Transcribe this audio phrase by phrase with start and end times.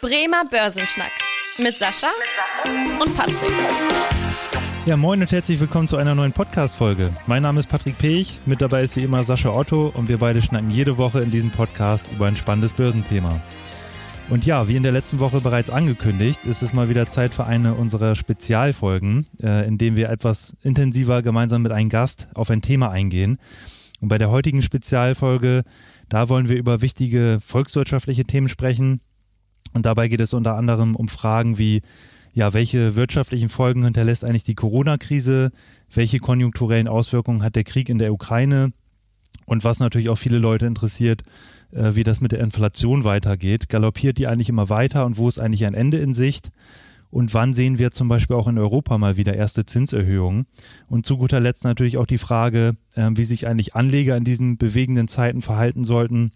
[0.00, 1.10] Bremer Börsenschnack
[1.58, 2.06] mit Sascha
[3.00, 3.50] und Patrick.
[4.86, 7.10] Ja, moin und herzlich willkommen zu einer neuen Podcast-Folge.
[7.26, 10.40] Mein Name ist Patrick Pech, mit dabei ist wie immer Sascha Otto und wir beide
[10.40, 13.40] schnacken jede Woche in diesem Podcast über ein spannendes Börsenthema.
[14.30, 17.46] Und ja, wie in der letzten Woche bereits angekündigt, ist es mal wieder Zeit für
[17.46, 22.62] eine unserer Spezialfolgen, äh, in dem wir etwas intensiver gemeinsam mit einem Gast auf ein
[22.62, 23.38] Thema eingehen.
[24.00, 25.64] Und bei der heutigen Spezialfolge,
[26.08, 29.00] da wollen wir über wichtige volkswirtschaftliche Themen sprechen,
[29.72, 31.82] und dabei geht es unter anderem um Fragen wie,
[32.34, 35.50] ja, welche wirtschaftlichen Folgen hinterlässt eigentlich die Corona-Krise?
[35.92, 38.72] Welche konjunkturellen Auswirkungen hat der Krieg in der Ukraine?
[39.46, 41.22] Und was natürlich auch viele Leute interessiert,
[41.72, 43.68] äh, wie das mit der Inflation weitergeht.
[43.68, 46.50] Galoppiert die eigentlich immer weiter und wo ist eigentlich ein Ende in Sicht?
[47.10, 50.46] Und wann sehen wir zum Beispiel auch in Europa mal wieder erste Zinserhöhungen?
[50.88, 54.58] Und zu guter Letzt natürlich auch die Frage, äh, wie sich eigentlich Anleger in diesen
[54.58, 56.32] bewegenden Zeiten verhalten sollten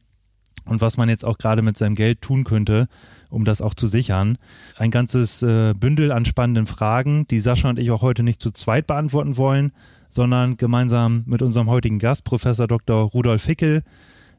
[0.64, 2.88] und was man jetzt auch gerade mit seinem Geld tun könnte,
[3.32, 4.38] um das auch zu sichern.
[4.76, 8.50] Ein ganzes äh, Bündel an spannenden Fragen, die Sascha und ich auch heute nicht zu
[8.50, 9.72] zweit beantworten wollen,
[10.10, 13.10] sondern gemeinsam mit unserem heutigen Gast, Professor Dr.
[13.10, 13.82] Rudolf Hickel,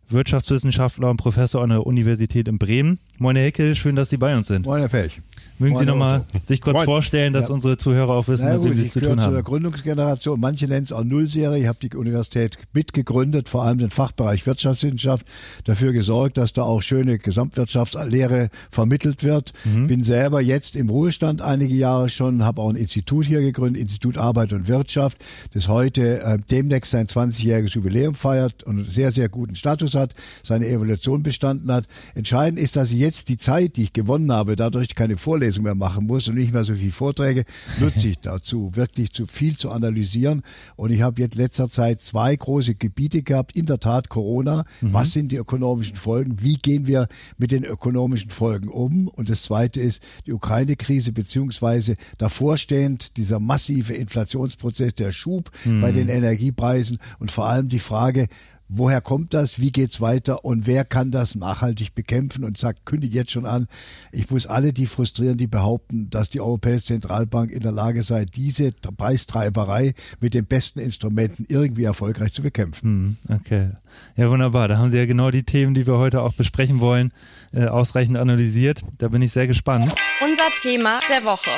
[0.09, 2.99] Wirtschaftswissenschaftler und Professor an der Universität in Bremen.
[3.17, 4.65] Moin, Herr Hickel, schön, dass Sie bei uns sind.
[4.65, 5.21] Moin, Herr Pech.
[5.59, 6.85] Mögen Sie nochmal sich kurz Moin.
[6.85, 7.53] vorstellen, dass Ja.
[7.53, 9.25] unsere Zuhörer auch wissen, Na mit gut, wem sie ich es zu tun zu der
[9.25, 9.43] haben?
[9.43, 10.39] Gründungsgeneration.
[10.39, 11.59] Manche nennen es auch Nullserie.
[11.59, 15.25] Ich habe die Universität mitgegründet, vor allem den Fachbereich Wirtschaftswissenschaft,
[15.65, 19.51] dafür gesorgt, dass da auch schöne Gesamtwirtschaftslehre vermittelt wird.
[19.63, 19.87] Mhm.
[19.87, 24.17] Bin selber jetzt im Ruhestand einige Jahre schon, habe auch ein Institut hier gegründet, Institut
[24.17, 25.19] Arbeit und Wirtschaft,
[25.53, 30.15] das heute äh, demnächst sein 20-jähriges Jubiläum feiert und einen sehr, sehr guten Status hat,
[30.43, 31.85] seine Evolution bestanden hat.
[32.15, 35.75] Entscheidend ist, dass ich jetzt die Zeit, die ich gewonnen habe, dadurch keine Vorlesung mehr
[35.75, 37.45] machen muss und nicht mehr so viel Vorträge,
[37.79, 40.41] nutze ich dazu, wirklich zu viel zu analysieren.
[40.75, 43.55] Und ich habe jetzt letzter Zeit zwei große Gebiete gehabt.
[43.55, 44.65] In der Tat Corona.
[44.81, 46.37] Was sind die ökonomischen Folgen?
[46.41, 49.07] Wie gehen wir mit den ökonomischen Folgen um?
[49.07, 55.51] Und das zweite ist die Ukraine-Krise beziehungsweise davorstehend dieser massive Inflationsprozess, der Schub
[55.81, 58.27] bei den Energiepreisen und vor allem die Frage,
[58.69, 59.59] Woher kommt das?
[59.59, 60.43] Wie geht's weiter?
[60.45, 62.43] Und wer kann das nachhaltig bekämpfen?
[62.43, 63.67] Und sagt, kündigt jetzt schon an,
[64.11, 68.25] ich muss alle die frustrieren, die behaupten, dass die Europäische Zentralbank in der Lage sei,
[68.25, 73.17] diese Preistreiberei mit den besten Instrumenten irgendwie erfolgreich zu bekämpfen.
[73.29, 73.69] Hm, Okay.
[74.15, 74.67] Ja, wunderbar.
[74.67, 77.11] Da haben Sie ja genau die Themen, die wir heute auch besprechen wollen,
[77.53, 78.81] äh, ausreichend analysiert.
[78.97, 79.91] Da bin ich sehr gespannt.
[80.21, 81.51] Unser Thema der Woche.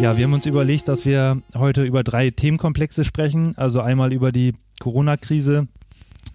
[0.00, 3.52] Ja, wir haben uns überlegt, dass wir heute über drei Themenkomplexe sprechen.
[3.58, 5.68] Also einmal über die Corona-Krise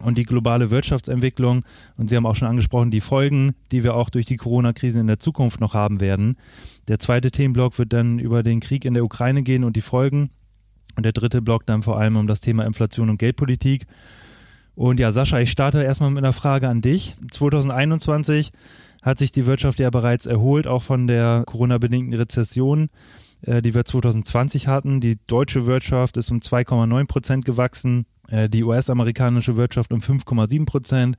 [0.03, 1.65] und die globale Wirtschaftsentwicklung.
[1.97, 5.07] Und Sie haben auch schon angesprochen, die Folgen, die wir auch durch die Corona-Krise in
[5.07, 6.37] der Zukunft noch haben werden.
[6.87, 10.29] Der zweite Themenblock wird dann über den Krieg in der Ukraine gehen und die Folgen.
[10.95, 13.87] Und der dritte Block dann vor allem um das Thema Inflation und Geldpolitik.
[14.75, 17.15] Und ja, Sascha, ich starte erstmal mit einer Frage an dich.
[17.31, 18.51] 2021
[19.01, 22.89] hat sich die Wirtschaft ja bereits erholt, auch von der Corona-bedingten Rezession,
[23.45, 25.01] äh, die wir 2020 hatten.
[25.01, 31.17] Die deutsche Wirtschaft ist um 2,9 Prozent gewachsen, äh, die US-amerikanische Wirtschaft um 5,7 Prozent.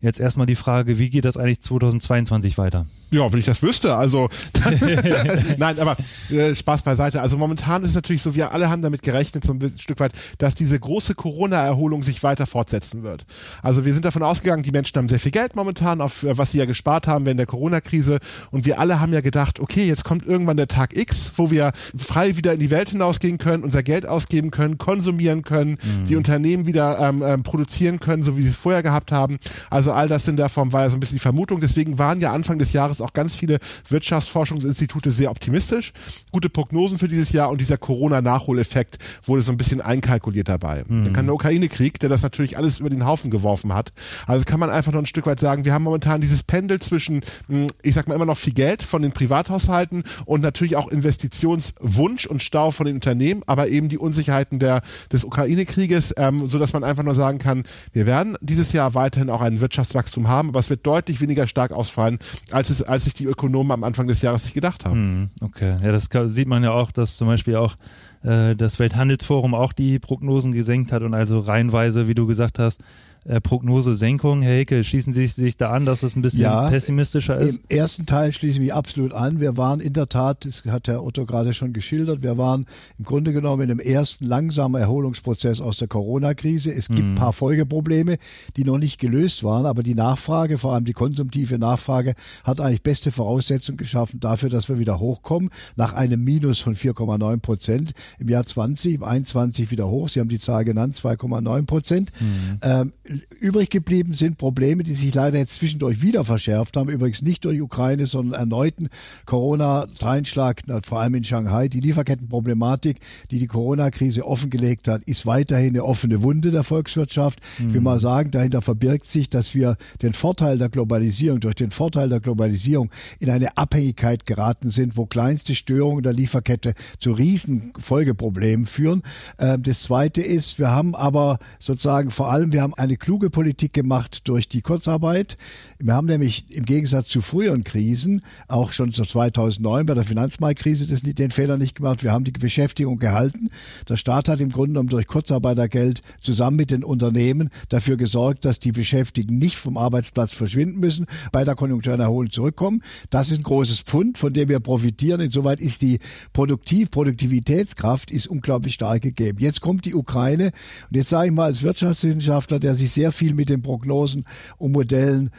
[0.00, 2.86] Jetzt erstmal die Frage, wie geht das eigentlich 2022 weiter?
[3.10, 3.96] Ja, wenn ich das wüsste.
[3.96, 4.78] Also dann,
[5.56, 5.96] nein, aber
[6.30, 7.22] äh, Spaß beiseite.
[7.22, 10.12] Also momentan ist es natürlich so, wir alle haben damit gerechnet, so ein Stück weit,
[10.38, 13.24] dass diese große Corona-Erholung sich weiter fortsetzen wird.
[13.62, 16.52] Also wir sind davon ausgegangen, die Menschen haben sehr viel Geld momentan, auf äh, was
[16.52, 18.18] sie ja gespart haben während der Corona-Krise.
[18.50, 21.72] Und wir alle haben ja gedacht, okay, jetzt kommt irgendwann der Tag X, wo wir
[21.96, 26.66] frei wieder in die Welt hinausgehen können, unser Geld ausgeben können, konsumieren können, die Unternehmen
[26.66, 29.38] wieder ähm, ähm, produzieren können, so wie sie es vorher gehabt haben.
[29.70, 31.60] Also all das in der Form war ja so ein bisschen die Vermutung.
[31.60, 35.92] Deswegen waren ja Anfang des Jahres auch ganz viele Wirtschaftsforschungsinstitute sehr optimistisch.
[36.32, 40.84] Gute Prognosen für dieses Jahr und dieser Corona-Nachholeffekt wurde so ein bisschen einkalkuliert dabei.
[40.88, 43.92] Dann kam der Ukraine-Krieg, der das natürlich alles über den Haufen geworfen hat.
[44.26, 47.22] Also kann man einfach noch ein Stück weit sagen, wir haben momentan dieses Pendel zwischen,
[47.48, 52.26] mh, ich sag mal immer noch viel Geld von den Privathaushalten und natürlich auch Investitionswunsch
[52.26, 54.82] und Stau von den Unternehmen, aber eben die Unsicherheiten der,
[55.12, 59.30] des Ukraine-Krieges, ähm, so dass man einfach nur sagen kann, wir werden dieses Jahr weiterhin
[59.30, 62.18] auch ein Wirtschaftswachstum haben, aber es wird deutlich weniger stark ausfallen,
[62.50, 65.30] als es, als sich die Ökonomen am Anfang des Jahres sich gedacht haben.
[65.40, 67.76] Hm, okay, ja, das sieht man ja auch, dass zum Beispiel auch
[68.22, 72.82] äh, das Welthandelsforum auch die Prognosen gesenkt hat und also reihenweise, wie du gesagt hast,
[73.28, 74.42] äh, Prognosesenkung.
[74.42, 77.56] Herr Hecke, schließen Sie sich da an, dass es ein bisschen Ja, pessimistischer ist?
[77.56, 79.38] Im ersten Teil schließe ich mich absolut an.
[79.38, 82.66] Wir waren in der Tat, das hat Herr Otto gerade schon geschildert, wir waren
[82.98, 86.70] im Grunde genommen in einem ersten langsamen Erholungsprozess aus der Corona-Krise.
[86.72, 88.16] Es gibt ein paar Folgeprobleme,
[88.56, 92.14] die noch nicht gelöst waren, aber die Nachfrage, vor allem die konsumtive Nachfrage,
[92.44, 97.38] hat eigentlich beste Voraussetzungen geschaffen dafür, dass wir wieder hochkommen nach einem Minus von 4,9
[97.38, 97.92] Prozent.
[98.18, 100.08] im Jahr 20, im 21 wieder hoch.
[100.08, 102.10] Sie haben die Zahl genannt, 2,9 Prozent.
[102.20, 102.58] Mhm.
[102.62, 102.92] Ähm,
[103.40, 106.88] übrig geblieben sind Probleme, die sich leider jetzt zwischendurch wieder verschärft haben.
[106.88, 108.88] Übrigens nicht durch Ukraine, sondern erneuten
[109.26, 111.68] Corona-Dreinschlag, vor allem in Shanghai.
[111.68, 112.98] Die Lieferkettenproblematik,
[113.30, 117.40] die die Corona-Krise offengelegt hat, ist weiterhin eine offene Wunde der Volkswirtschaft.
[117.58, 117.68] Mhm.
[117.68, 121.70] Ich will mal sagen, dahinter verbirgt sich, dass wir den Vorteil der Globalisierung, durch den
[121.70, 127.72] Vorteil der Globalisierung in eine Abhängigkeit geraten sind, wo kleinste Störungen der Lieferkette zu riesen
[127.78, 129.02] Folgeproblemen führen.
[129.38, 133.72] Ähm, das zweite ist, wir haben aber sozusagen vor allem, wir haben eine kluge Politik
[133.72, 135.38] gemacht durch die Kurzarbeit.
[135.78, 140.86] Wir haben nämlich im Gegensatz zu früheren Krisen, auch schon zu 2009 bei der Finanzmarktkrise,
[140.86, 142.02] den Fehler nicht gemacht.
[142.02, 143.48] Wir haben die Beschäftigung gehalten.
[143.88, 148.60] Der Staat hat im Grunde genommen durch Kurzarbeitergeld zusammen mit den Unternehmen dafür gesorgt, dass
[148.60, 152.82] die Beschäftigten nicht vom Arbeitsplatz verschwinden müssen, bei der Konjunkturerholung zurückkommen.
[153.08, 155.22] Das ist ein großes Pfund, von dem wir profitieren.
[155.22, 155.98] Insoweit ist die
[156.34, 159.38] Produktiv Produktivitätskraft ist unglaublich stark gegeben.
[159.40, 160.52] Jetzt kommt die Ukraine
[160.90, 164.24] und jetzt sage ich mal als Wirtschaftswissenschaftler, der sich sehr viel mit den Prognosen
[164.58, 165.30] und Modellen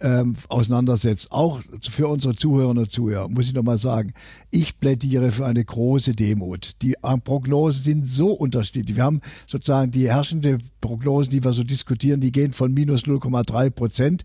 [0.00, 4.12] ähm, auseinandersetzt, auch für unsere Zuhörerinnen und Zuhörer, muss ich nochmal sagen,
[4.50, 6.76] ich plädiere für eine große Demut.
[6.82, 8.96] Die äh, Prognosen sind so unterschiedlich.
[8.96, 13.70] Wir haben sozusagen die herrschende Prognosen, die wir so diskutieren, die gehen von minus 0,3
[13.70, 14.24] Prozent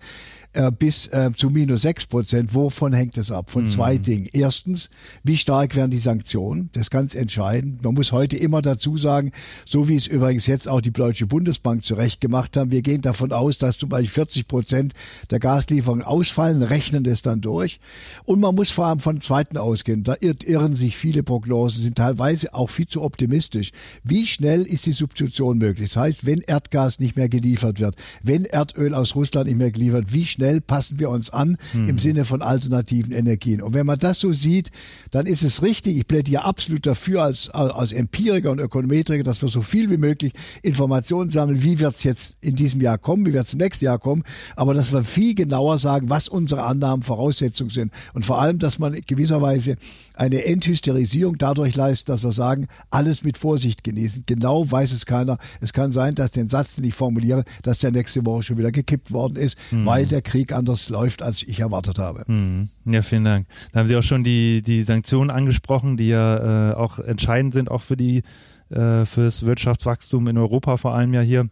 [0.54, 2.56] äh, bis äh, zu minus sechs Prozent.
[2.56, 3.51] Wovon hängt es ab?
[3.51, 3.69] Von mhm.
[3.69, 4.28] zwei Dingen.
[4.34, 4.90] Erstens,
[5.24, 6.69] wie stark werden die Sanktionen?
[6.74, 7.84] Das ist ganz entscheidend.
[7.84, 9.31] Man muss heute immer dazu sagen,
[9.66, 13.31] so wie es übrigens jetzt auch die Deutsche Bundesbank zurecht gemacht haben, wir gehen davon
[13.31, 14.94] aus, dass zum Beispiel 40 Prozent
[15.30, 17.80] der Gaslieferungen ausfallen, rechnen das dann durch.
[18.25, 20.04] Und man muss vor allem von zweiten ausgehen.
[20.04, 23.72] Da irren sich viele Prognosen, sind teilweise auch viel zu optimistisch.
[24.04, 25.90] Wie schnell ist die Substitution möglich?
[25.90, 30.12] Das heißt, wenn Erdgas nicht mehr geliefert wird, wenn Erdöl aus Russland nicht mehr geliefert,
[30.12, 31.89] wie schnell schnell passen wir uns an mhm.
[31.89, 33.62] im Sinne von alternativen Energien.
[33.62, 34.71] Und wenn man das so sieht,
[35.12, 35.97] dann ist es richtig.
[35.97, 40.31] Ich plädiere absolut dafür als, als Empiriker und Ökonometriker, dass wir so viel wie möglich
[40.62, 43.83] Informationen sammeln, wie wird es jetzt in diesem Jahr kommen, wie wird es im nächsten
[43.83, 44.24] Jahr kommen,
[44.56, 47.91] aber dass wir viel genauer sagen, was unsere Annahmen, Voraussetzungen sind.
[48.13, 49.75] Und vor allem, dass man gewisserweise
[50.15, 54.24] eine Enthysterisierung dadurch leistet, dass wir sagen, alles mit Vorsicht genießen.
[54.25, 55.38] Genau weiß es keiner.
[55.59, 58.71] Es kann sein, dass den Satz, den ich formuliere, dass der nächste Woche schon wieder
[58.71, 59.86] gekippt worden ist, mhm.
[59.86, 62.23] weil der Krieg anders läuft, als ich erwartet habe.
[62.31, 62.69] Mhm.
[62.85, 63.47] Ja, vielen Dank.
[63.71, 67.71] Da haben Sie auch schon die, die Sanktionen angesprochen, die ja äh, auch entscheidend sind,
[67.71, 68.21] auch für die
[68.69, 71.49] äh, fürs Wirtschaftswachstum in Europa vor allem ja hier.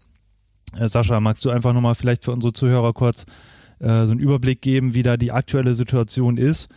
[0.77, 3.25] Äh, Sascha, magst du einfach nochmal vielleicht für unsere Zuhörer kurz
[3.79, 6.69] äh, so einen Überblick geben, wie da die aktuelle Situation ist?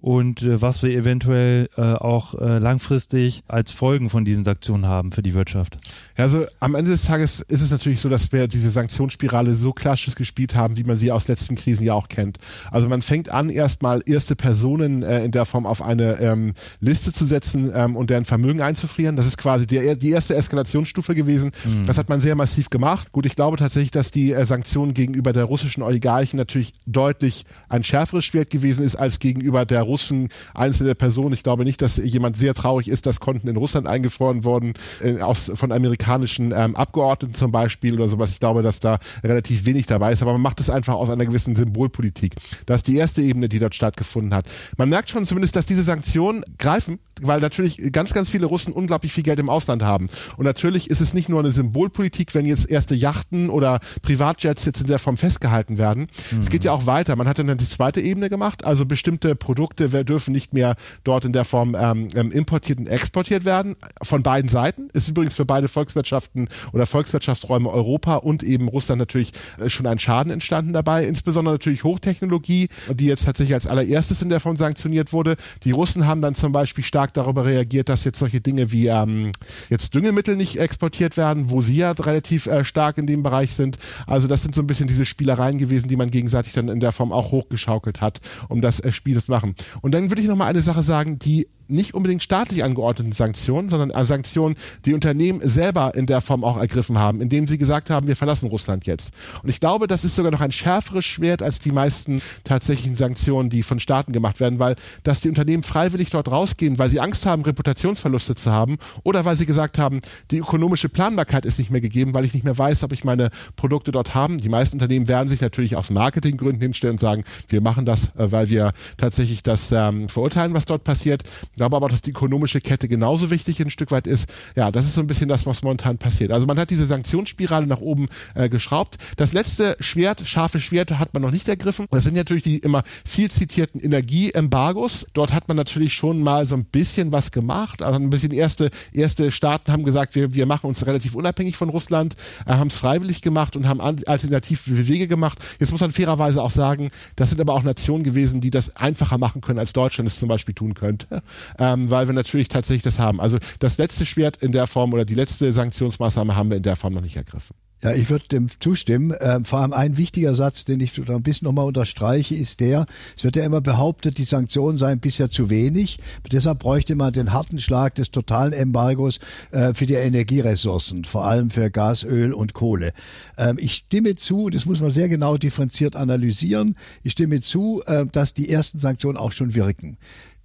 [0.00, 5.12] Und äh, was wir eventuell äh, auch äh, langfristig als Folgen von diesen Sanktionen haben
[5.12, 5.78] für die Wirtschaft.
[6.16, 9.72] Ja, also am Ende des Tages ist es natürlich so, dass wir diese Sanktionsspirale so
[9.72, 12.38] klassisch gespielt haben, wie man sie aus letzten Krisen ja auch kennt.
[12.70, 17.12] Also man fängt an, erstmal erste Personen äh, in der Form auf eine ähm, Liste
[17.12, 19.16] zu setzen ähm, und deren Vermögen einzufrieren.
[19.16, 21.50] Das ist quasi die, die erste Eskalationsstufe gewesen.
[21.64, 21.86] Mhm.
[21.86, 23.12] Das hat man sehr massiv gemacht.
[23.12, 27.84] Gut, ich glaube tatsächlich, dass die äh, Sanktionen gegenüber der russischen Oligarchen natürlich deutlich ein
[27.84, 31.34] schärferes Schwert gewesen ist als gegenüber der Russen einzelne Personen.
[31.34, 35.20] Ich glaube nicht, dass jemand sehr traurig ist, dass Konten in Russland eingefroren wurden, äh,
[35.20, 38.30] aus, von amerikanischen ähm, Abgeordneten zum Beispiel oder sowas.
[38.30, 41.26] Ich glaube, dass da relativ wenig dabei ist, aber man macht es einfach aus einer
[41.26, 42.34] gewissen Symbolpolitik.
[42.66, 44.46] Das ist die erste Ebene, die dort stattgefunden hat.
[44.76, 49.12] Man merkt schon zumindest, dass diese Sanktionen greifen, weil natürlich ganz, ganz viele Russen unglaublich
[49.12, 50.06] viel Geld im Ausland haben.
[50.36, 54.80] Und natürlich ist es nicht nur eine Symbolpolitik, wenn jetzt erste Yachten oder Privatjets jetzt
[54.80, 56.08] in der Form festgehalten werden.
[56.30, 56.38] Mhm.
[56.38, 57.16] Es geht ja auch weiter.
[57.16, 61.32] Man hat dann die zweite Ebene gemacht, also bestimmte Produkte dürfen nicht mehr dort in
[61.32, 63.76] der Form ähm, ähm, importiert und exportiert werden.
[64.02, 64.88] Von beiden Seiten.
[64.92, 69.98] Ist übrigens für beide Volkswirtschaften oder Volkswirtschaftsräume Europa und eben Russland natürlich äh, schon ein
[69.98, 71.04] Schaden entstanden dabei.
[71.04, 75.36] Insbesondere natürlich Hochtechnologie, die jetzt tatsächlich als allererstes in der Form sanktioniert wurde.
[75.64, 79.32] Die Russen haben dann zum Beispiel stark darüber reagiert, dass jetzt solche Dinge wie ähm,
[79.68, 83.78] jetzt Düngemittel nicht exportiert werden, wo sie ja relativ äh, stark in dem Bereich sind.
[84.06, 86.92] Also das sind so ein bisschen diese Spielereien gewesen, die man gegenseitig dann in der
[86.92, 89.54] Form auch hochgeschaukelt hat, um das äh, Spiel zu machen.
[89.80, 93.68] Und dann würde ich noch mal eine Sache sagen, die nicht unbedingt staatlich angeordneten Sanktionen,
[93.68, 98.06] sondern Sanktionen, die Unternehmen selber in der Form auch ergriffen haben, indem sie gesagt haben,
[98.06, 99.14] wir verlassen Russland jetzt.
[99.42, 103.50] Und ich glaube, das ist sogar noch ein schärferes Schwert als die meisten tatsächlichen Sanktionen,
[103.50, 107.26] die von Staaten gemacht werden, weil dass die Unternehmen freiwillig dort rausgehen, weil sie Angst
[107.26, 110.00] haben, Reputationsverluste zu haben oder weil sie gesagt haben,
[110.30, 113.30] die ökonomische Planbarkeit ist nicht mehr gegeben, weil ich nicht mehr weiß, ob ich meine
[113.56, 114.38] Produkte dort haben.
[114.38, 118.32] Die meisten Unternehmen werden sich natürlich aus Marketinggründen hinstellen und sagen, wir machen das, äh,
[118.32, 121.22] weil wir tatsächlich das ähm, verurteilen, was dort passiert.
[121.60, 124.32] Glaube aber, dass die ökonomische Kette genauso wichtig ein Stück weit ist.
[124.56, 126.30] Ja, das ist so ein bisschen das, was momentan passiert.
[126.30, 128.96] Also man hat diese Sanktionsspirale nach oben äh, geschraubt.
[129.18, 131.86] Das letzte Schwert, scharfe Schwert, hat man noch nicht ergriffen.
[131.90, 135.06] Das sind natürlich die immer viel zitierten Energieembargos.
[135.12, 137.82] Dort hat man natürlich schon mal so ein bisschen was gemacht.
[137.82, 141.68] Also ein bisschen erste, erste Staaten haben gesagt, wir, wir machen uns relativ unabhängig von
[141.68, 145.38] Russland, äh, haben es freiwillig gemacht und haben alternative Wege gemacht.
[145.58, 149.18] Jetzt muss man fairerweise auch sagen, das sind aber auch Nationen gewesen, die das einfacher
[149.18, 151.22] machen können, als Deutschland es zum Beispiel tun könnte,
[151.58, 153.20] ähm, weil wir natürlich tatsächlich das haben.
[153.20, 156.76] Also das letzte Schwert in der Form oder die letzte Sanktionsmaßnahme haben wir in der
[156.76, 157.54] Form noch nicht ergriffen.
[157.82, 159.14] Ja, ich würde dem zustimmen.
[159.20, 162.84] Ähm, vor allem ein wichtiger Satz, den ich ein bisschen nochmal unterstreiche, ist der,
[163.16, 165.98] es wird ja immer behauptet, die Sanktionen seien bisher zu wenig.
[166.30, 169.18] Deshalb bräuchte man den harten Schlag des totalen Embargos
[169.52, 172.92] äh, für die Energieressourcen, vor allem für Gas, Öl und Kohle.
[173.38, 178.04] Ähm, ich stimme zu, das muss man sehr genau differenziert analysieren, ich stimme zu, äh,
[178.12, 179.96] dass die ersten Sanktionen auch schon wirken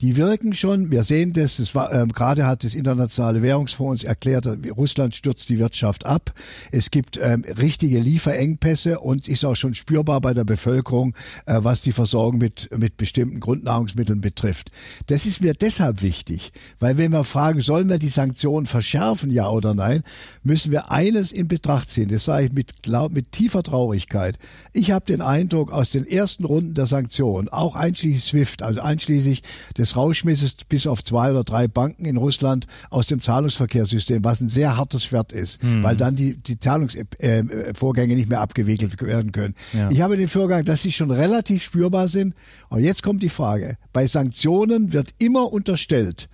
[0.02, 0.92] die wirken schon.
[0.92, 1.58] Wir sehen das.
[1.58, 4.48] das war, ähm, gerade hat das Internationale Währungsfonds erklärt,
[4.78, 6.34] Russland stürzt die Wirtschaft ab.
[6.72, 11.82] Es gibt ähm, richtige Lieferengpässe und ist auch schon spürbar bei der Bevölkerung, äh, was
[11.82, 14.72] die Versorgung mit, mit bestimmten Grundnahrungsmitteln betrifft.
[15.08, 19.50] Das ist mir deshalb wichtig, weil wenn wir fragen, sollen wir die Sanktionen verschärfen, ja
[19.50, 20.04] oder nein,
[20.44, 22.10] müssen wir eines in Betracht ziehen.
[22.10, 24.38] Das sage ich mit, glaub, mit tiefer Traurigkeit.
[24.74, 29.42] Ich habe den Eindruck, aus den ersten Runden der Sanktionen, auch einschließlich SWIFT, also einschließlich
[29.78, 34.42] des des Rausschmisses bis auf zwei oder drei Banken in Russland aus dem Zahlungsverkehrssystem, was
[34.42, 35.84] ein sehr hartes Schwert ist, mhm.
[35.84, 39.54] weil dann die, die Zahlungsvorgänge äh, nicht mehr abgewickelt werden können.
[39.74, 39.92] Ja.
[39.92, 42.34] Ich habe den Vorgang, dass sie schon relativ spürbar sind.
[42.70, 43.78] Und jetzt kommt die Frage.
[43.94, 46.30] Bei Sanktionen wird immer unterstellt,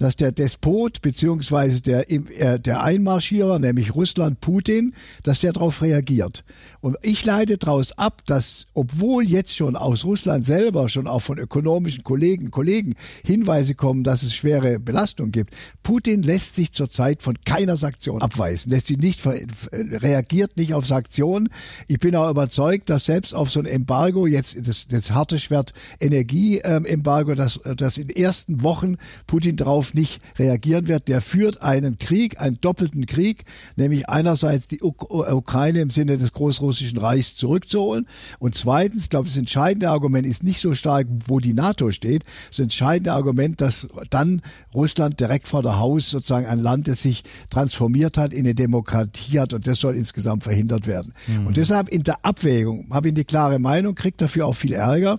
[0.00, 6.42] dass der Despot beziehungsweise der, äh, der Einmarschierer, nämlich Russland Putin, dass der darauf reagiert.
[6.80, 11.38] Und ich leite daraus ab, dass obwohl jetzt schon aus Russland selber, schon auch von
[11.38, 17.36] ökonomischen Kollegen, Kollegen Hinweise kommen, dass es schwere Belastung gibt, Putin lässt sich zurzeit von
[17.44, 21.50] keiner Sanktion abweisen, lässt sich nicht, reagiert nicht auf Sanktionen.
[21.88, 25.74] Ich bin auch überzeugt, dass selbst auf so ein Embargo, jetzt das, das harte Schwert
[26.00, 29.56] Energieembargo, dass, dass in ersten Wochen Putin
[29.90, 33.44] darauf nicht reagieren wird, der führt einen Krieg, einen doppelten Krieg,
[33.76, 38.06] nämlich einerseits die Ukraine im Sinne des Großrussischen Reichs zurückzuholen
[38.38, 42.24] und zweitens, ich glaube, das entscheidende Argument ist nicht so stark, wo die NATO steht,
[42.48, 44.42] das entscheidende Argument, dass dann
[44.74, 49.40] Russland direkt vor der Haus sozusagen ein Land, das sich transformiert hat, in eine Demokratie
[49.40, 51.12] hat und das soll insgesamt verhindert werden.
[51.26, 51.46] Mhm.
[51.48, 55.18] Und deshalb in der Abwägung habe ich eine klare Meinung, kriegt dafür auch viel Ärger.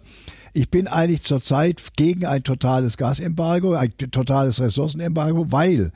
[0.53, 5.91] Ich bin eigentlich zurzeit gegen ein totales Gasembargo, ein totales Ressourcenembargo, weil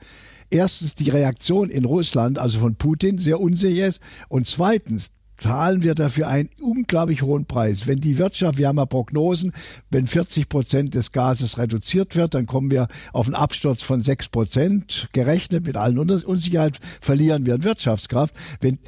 [0.49, 5.95] erstens die Reaktion in Russland, also von Putin, sehr unsicher ist und zweitens zahlen wir
[5.95, 7.87] dafür einen unglaublich hohen Preis.
[7.87, 9.51] Wenn die Wirtschaft, wir haben ja Prognosen,
[9.89, 14.29] wenn 40 Prozent des Gases reduziert wird, dann kommen wir auf einen Absturz von 6
[14.29, 15.09] Prozent.
[15.13, 18.35] Gerechnet mit allen Unsicherheiten verlieren wir an Wirtschaftskraft.
[18.61, 18.79] Wenn,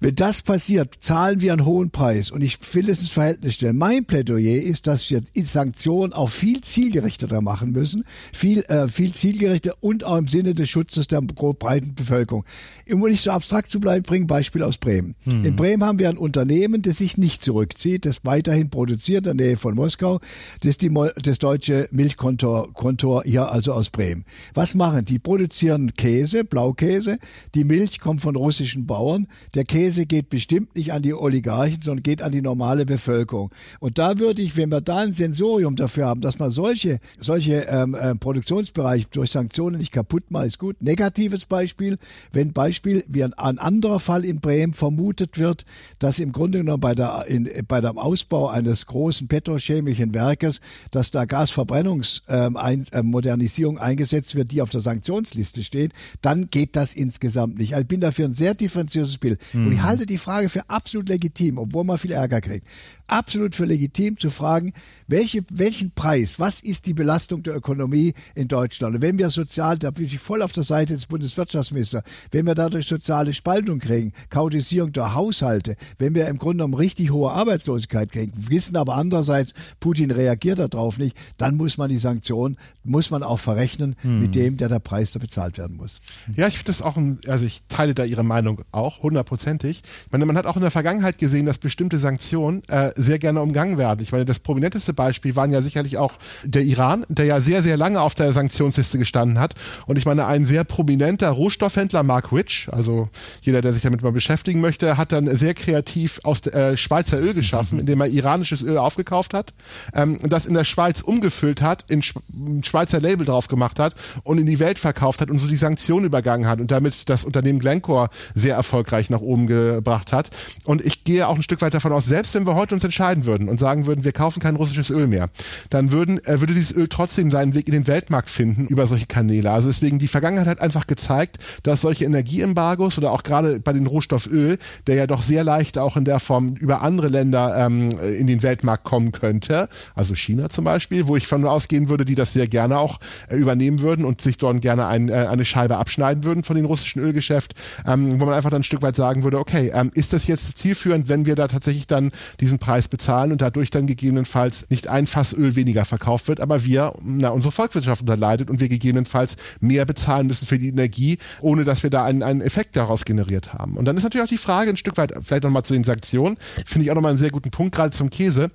[0.00, 2.30] wenn das passiert, zahlen wir einen hohen Preis.
[2.30, 3.76] Und ich will es ins Verhältnis stellen.
[3.76, 9.76] Mein Plädoyer ist, dass wir Sanktionen auch viel zielgerichteter machen müssen, viel, äh, viel zielgerichteter
[9.80, 12.44] und auch im Sinne des Schutzes der breiten Bevölkerung.
[12.90, 15.14] Um nicht so abstrakt zu bleiben, bringe ein Beispiel aus Bremen.
[15.24, 15.44] Hm.
[15.44, 19.46] In Bremen haben wir ein Unternehmen, das sich nicht zurückzieht, das weiterhin produziert in der
[19.48, 20.20] Nähe von Moskau.
[20.60, 20.88] Das die,
[21.20, 24.24] das deutsche Milchkontor Kontor hier also aus Bremen.
[24.54, 25.18] Was machen die?
[25.18, 27.18] Produzieren Käse, Blaukäse.
[27.56, 29.26] Die Milch kommt von russischen Bauern.
[29.54, 33.50] Der Käse geht bestimmt nicht an die Oligarchen, sondern geht an die normale Bevölkerung.
[33.80, 37.66] Und da würde ich, wenn wir da ein Sensorium dafür haben, dass man solche, solche
[37.68, 40.80] ähm, äh, Produktionsbereiche durch Sanktionen nicht kaputt macht, ist gut.
[40.80, 41.98] Negatives Beispiel,
[42.32, 45.64] wenn Beispiel wie ein, ein anderer Fall in Bremen vermutet wird,
[45.98, 50.60] dass im Grunde genommen bei der, in, bei dem Ausbau eines großen petrochemischen Werkes,
[50.90, 56.76] dass da Gasverbrennungsmodernisierung ähm, ein, äh, eingesetzt wird, die auf der Sanktionsliste steht, dann geht
[56.76, 57.74] das insgesamt nicht.
[57.74, 59.40] Also ich bin dafür ein sehr differenziertes Bild.
[59.52, 59.66] Mhm.
[59.66, 59.84] Und ich mhm.
[59.84, 62.66] halte die Frage für absolut legitim, obwohl man viel Ärger kriegt
[63.10, 64.72] absolut für legitim zu fragen,
[65.06, 68.96] welche, welchen Preis, was ist die Belastung der Ökonomie in Deutschland?
[68.96, 72.54] Und wenn wir sozial, da bin ich voll auf der Seite des Bundeswirtschaftsministers, wenn wir
[72.54, 78.12] dadurch soziale Spaltung kriegen, Chaotisierung der Haushalte, wenn wir im Grunde genommen richtig hohe Arbeitslosigkeit
[78.12, 83.22] kriegen, wissen aber andererseits, Putin reagiert darauf nicht, dann muss man die Sanktionen, muss man
[83.22, 84.20] auch verrechnen hm.
[84.20, 86.00] mit dem, der der Preis da bezahlt werden muss.
[86.36, 89.82] Ja, ich finde das auch, ein, also ich teile da Ihre Meinung auch hundertprozentig.
[90.06, 93.40] Ich meine, man hat auch in der Vergangenheit gesehen, dass bestimmte Sanktionen äh, sehr gerne
[93.40, 94.00] umgangen werden.
[94.02, 96.14] Ich meine, das prominenteste Beispiel waren ja sicherlich auch
[96.44, 99.54] der Iran, der ja sehr, sehr lange auf der Sanktionsliste gestanden hat.
[99.86, 103.08] Und ich meine, ein sehr prominenter Rohstoffhändler, Mark Rich, also
[103.42, 107.34] jeder, der sich damit mal beschäftigen möchte, hat dann sehr kreativ aus äh, Schweizer Öl
[107.34, 109.52] geschaffen, indem er iranisches Öl aufgekauft hat,
[109.94, 112.14] ähm, das in der Schweiz umgefüllt hat, in Sch
[112.62, 116.06] Schweizer Label drauf gemacht hat und in die Welt verkauft hat und so die Sanktionen
[116.06, 120.30] übergangen hat und damit das Unternehmen Glencore sehr erfolgreich nach oben gebracht hat.
[120.64, 123.24] Und ich gehe auch ein Stück weit davon aus, selbst wenn wir heute uns entscheiden
[123.24, 125.30] würden und sagen würden, wir kaufen kein russisches Öl mehr,
[125.70, 129.06] dann würden, äh, würde dieses Öl trotzdem seinen Weg in den Weltmarkt finden über solche
[129.06, 129.50] Kanäle.
[129.50, 133.86] Also deswegen die Vergangenheit hat einfach gezeigt, dass solche Energieembargos oder auch gerade bei den
[133.86, 138.26] Rohstofföl, der ja doch sehr leicht auch in der Form über andere Länder ähm, in
[138.26, 142.32] den Weltmarkt kommen könnte, also China zum Beispiel, wo ich von ausgehen würde, die das
[142.32, 146.24] sehr gerne auch äh, übernehmen würden und sich dort gerne ein, äh, eine Scheibe abschneiden
[146.24, 147.54] würden von den russischen Ölgeschäft,
[147.86, 150.58] ähm, wo man einfach dann ein Stück weit sagen würde, okay, ähm, ist das jetzt
[150.58, 155.06] zielführend, wenn wir da tatsächlich dann diesen Preis bezahlen und dadurch dann gegebenenfalls nicht ein
[155.06, 159.84] Fass Öl weniger verkauft wird, aber wir, na, unsere Volkswirtschaft unterleidet und wir gegebenenfalls mehr
[159.84, 163.76] bezahlen müssen für die Energie, ohne dass wir da einen, einen Effekt daraus generiert haben.
[163.76, 166.36] Und dann ist natürlich auch die Frage ein Stück weit, vielleicht nochmal zu den Sanktionen,
[166.64, 168.50] finde ich auch nochmal einen sehr guten Punkt, gerade zum Käse.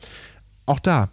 [0.66, 1.10] Auch da,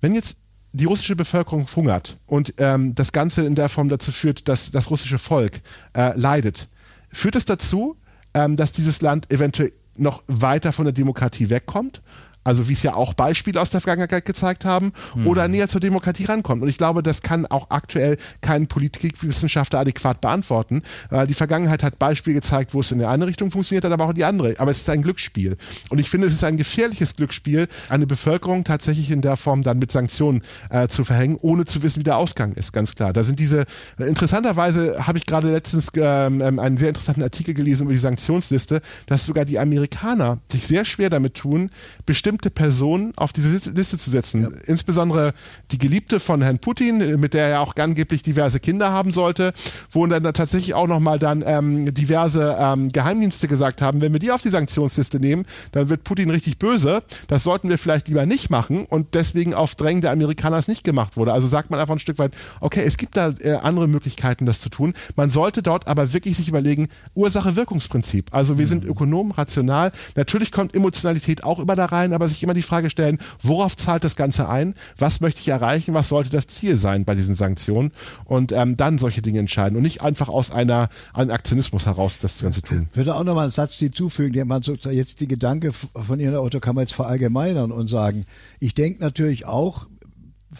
[0.00, 0.36] wenn jetzt
[0.72, 4.90] die russische Bevölkerung hungert und ähm, das Ganze in der Form dazu führt, dass das
[4.90, 5.60] russische Volk
[5.96, 6.68] äh, leidet,
[7.10, 7.96] führt es dazu,
[8.34, 12.02] ähm, dass dieses Land eventuell noch weiter von der Demokratie wegkommt
[12.46, 15.26] also wie es ja auch Beispiele aus der Vergangenheit gezeigt haben, mhm.
[15.26, 16.62] oder näher zur Demokratie rankommt.
[16.62, 21.98] Und ich glaube, das kann auch aktuell kein Politikwissenschaftler adäquat beantworten, weil die Vergangenheit hat
[21.98, 24.54] Beispiele gezeigt, wo es in der eine Richtung funktioniert hat, aber auch in die andere.
[24.58, 25.56] Aber es ist ein Glücksspiel.
[25.90, 29.80] Und ich finde, es ist ein gefährliches Glücksspiel, eine Bevölkerung tatsächlich in der Form dann
[29.80, 33.12] mit Sanktionen äh, zu verhängen, ohne zu wissen, wie der Ausgang ist, ganz klar.
[33.12, 33.62] Da sind diese,
[33.98, 37.98] äh, interessanterweise habe ich gerade letztens ähm, ähm, einen sehr interessanten Artikel gelesen über die
[37.98, 41.70] Sanktionsliste, dass sogar die Amerikaner sich sehr schwer damit tun,
[42.04, 44.42] bestimmte bestimmte Personen auf diese Liste zu setzen.
[44.42, 44.48] Ja.
[44.66, 45.32] Insbesondere
[45.70, 49.52] die Geliebte von Herrn Putin, mit der er auch angeblich diverse Kinder haben sollte,
[49.90, 54.30] wo dann tatsächlich auch nochmal dann ähm, diverse ähm, Geheimdienste gesagt haben, wenn wir die
[54.32, 57.02] auf die Sanktionsliste nehmen, dann wird Putin richtig böse.
[57.28, 60.84] Das sollten wir vielleicht lieber nicht machen und deswegen auf Drängen der Amerikaner es nicht
[60.84, 61.32] gemacht wurde.
[61.32, 64.60] Also sagt man einfach ein Stück weit, okay, es gibt da äh, andere Möglichkeiten, das
[64.60, 64.92] zu tun.
[65.16, 68.34] Man sollte dort aber wirklich sich überlegen, Ursache-Wirkungsprinzip.
[68.34, 68.70] Also wir mhm.
[68.70, 69.92] sind Ökonomen, rational.
[70.16, 73.76] Natürlich kommt Emotionalität auch immer da rein, aber aber sich immer die Frage stellen, worauf
[73.76, 74.74] zahlt das Ganze ein?
[74.98, 75.94] Was möchte ich erreichen?
[75.94, 77.92] Was sollte das Ziel sein bei diesen Sanktionen?
[78.24, 82.40] Und ähm, dann solche Dinge entscheiden und nicht einfach aus einer, einem Aktionismus heraus das
[82.40, 82.88] Ganze tun.
[82.90, 86.18] Ich würde auch noch mal einen Satz hinzufügen, der man sozusagen jetzt die Gedanke von
[86.18, 88.24] Ihrer Auto kann man jetzt verallgemeinern und sagen,
[88.58, 89.86] ich denke natürlich auch,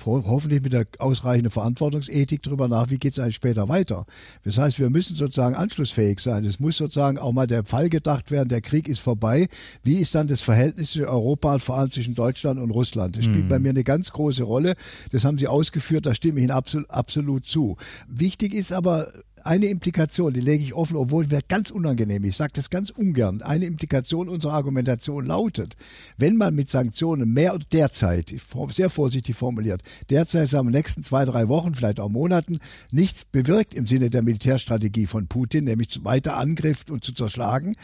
[0.04, 4.04] hoffentlich mit der ausreichenden Verantwortungsethik darüber nach, wie geht es eigentlich später weiter.
[4.44, 6.44] Das heißt, wir müssen sozusagen anschlussfähig sein.
[6.44, 9.48] Es muss sozusagen auch mal der Fall gedacht werden, der Krieg ist vorbei.
[9.82, 13.16] Wie ist dann das Verhältnis zu Europa, vor allem zwischen Deutschland und Russland?
[13.16, 13.48] Das spielt mhm.
[13.48, 14.74] bei mir eine ganz große Rolle.
[15.12, 17.76] Das haben Sie ausgeführt, da stimme ich Ihnen absolut, absolut zu.
[18.08, 19.12] Wichtig ist aber,
[19.46, 23.42] eine Implikation, die lege ich offen, obwohl wäre ganz unangenehm, ich sage das ganz ungern,
[23.42, 25.76] eine Implikation unserer Argumentation lautet,
[26.18, 28.34] wenn man mit Sanktionen mehr derzeit,
[28.70, 32.58] sehr vorsichtig formuliert, derzeit sagen wir nächsten zwei, drei Wochen, vielleicht auch Monaten,
[32.90, 37.76] nichts bewirkt im Sinne der Militärstrategie von Putin, nämlich weiter Angriff und zu zerschlagen,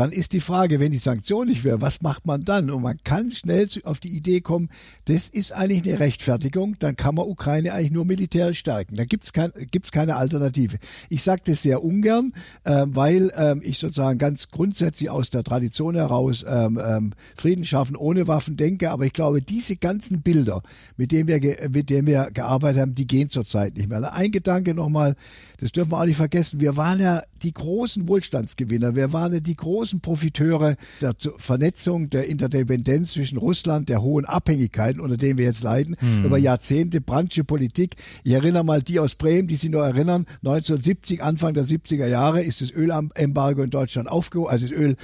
[0.00, 2.70] dann ist die Frage, wenn die Sanktion nicht wäre, was macht man dann?
[2.70, 4.70] Und man kann schnell auf die Idee kommen,
[5.04, 8.96] das ist eigentlich eine Rechtfertigung, dann kann man Ukraine eigentlich nur militärisch stärken.
[8.96, 10.78] Da gibt's kein, gibt's keine Alternative.
[11.10, 12.32] Ich sage das sehr ungern,
[12.64, 17.94] äh, weil ähm, ich sozusagen ganz grundsätzlich aus der Tradition heraus ähm, ähm, Frieden schaffen
[17.94, 20.62] ohne Waffen denke, aber ich glaube, diese ganzen Bilder,
[20.96, 24.14] mit denen wir, mit denen wir gearbeitet haben, die gehen zurzeit nicht mehr.
[24.14, 25.14] Ein Gedanke nochmal,
[25.60, 29.40] das dürfen wir auch nicht vergessen, wir waren ja die großen Wohlstandsgewinner, wir waren ja
[29.40, 35.44] die großen Profiteure der Vernetzung, der Interdependenz zwischen Russland, der hohen Abhängigkeiten, unter denen wir
[35.44, 36.24] jetzt leiden, hm.
[36.24, 37.96] über Jahrzehnte, Branche Politik.
[38.24, 42.42] Ich erinnere mal die aus Bremen, die sich noch erinnern, 1970, Anfang der 70er Jahre
[42.42, 44.96] ist das Ölembargo in Deutschland aufgehoben, also das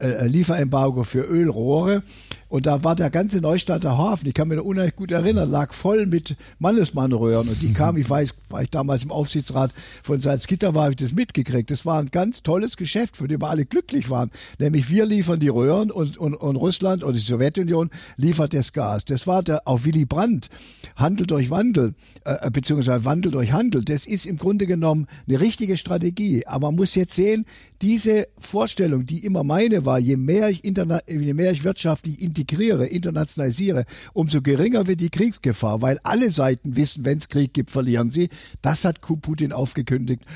[0.00, 2.02] Öllieferembargo äh, für Ölrohre.
[2.48, 5.72] Und da war der ganze Neustadter Hafen, ich kann mich noch unheimlich gut erinnern, lag
[5.72, 7.48] voll mit Mannesmannröhren.
[7.48, 9.72] Und die kamen, ich weiß, war ich damals im Aufsichtsrat
[10.04, 11.70] von Salzgitter, war habe ich das mitgekriegt.
[11.70, 14.30] Das war ein ganz tolles Geschäft, für dem wir alle glücklich waren.
[14.58, 17.88] Nämlich wir liefern die Röhren und, und, und Russland oder die Sowjetunion
[18.18, 19.06] liefert das Gas.
[19.06, 20.50] Das war der, auch Willy Brandt,
[20.96, 23.82] Handel durch Wandel, äh, beziehungsweise Wandel durch Handel.
[23.82, 26.46] Das ist im Grunde genommen eine richtige Strategie.
[26.46, 27.46] Aber man muss jetzt sehen,
[27.80, 32.86] diese Vorstellung, die immer meine war, je mehr ich, interna je mehr ich wirtschaftlich integriere,
[32.86, 38.10] internationalisiere, umso geringer wird die Kriegsgefahr, weil alle Seiten wissen, wenn es Krieg gibt, verlieren
[38.10, 38.28] sie.
[38.60, 39.93] Das hat Putin aufgekündigt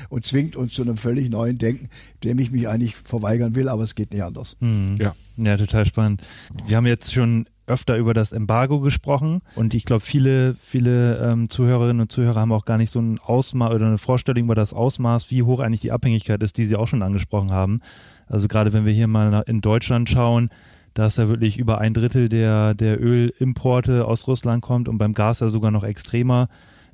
[0.09, 1.89] und zwingt uns zu einem völlig neuen Denken,
[2.23, 4.55] dem ich mich eigentlich verweigern will, aber es geht nicht anders.
[4.59, 4.95] Hm.
[4.99, 5.13] Ja.
[5.37, 6.21] ja, total spannend.
[6.67, 11.49] Wir haben jetzt schon öfter über das Embargo gesprochen und ich glaube, viele, viele ähm,
[11.49, 14.73] Zuhörerinnen und Zuhörer haben auch gar nicht so ein Ausmaß oder eine Vorstellung über das
[14.73, 17.81] Ausmaß, wie hoch eigentlich die Abhängigkeit ist, die Sie auch schon angesprochen haben.
[18.27, 20.49] Also gerade wenn wir hier mal in Deutschland schauen,
[20.93, 25.13] da ist ja wirklich über ein Drittel der, der Ölimporte aus Russland kommt und beim
[25.13, 26.49] Gas ja sogar noch extremer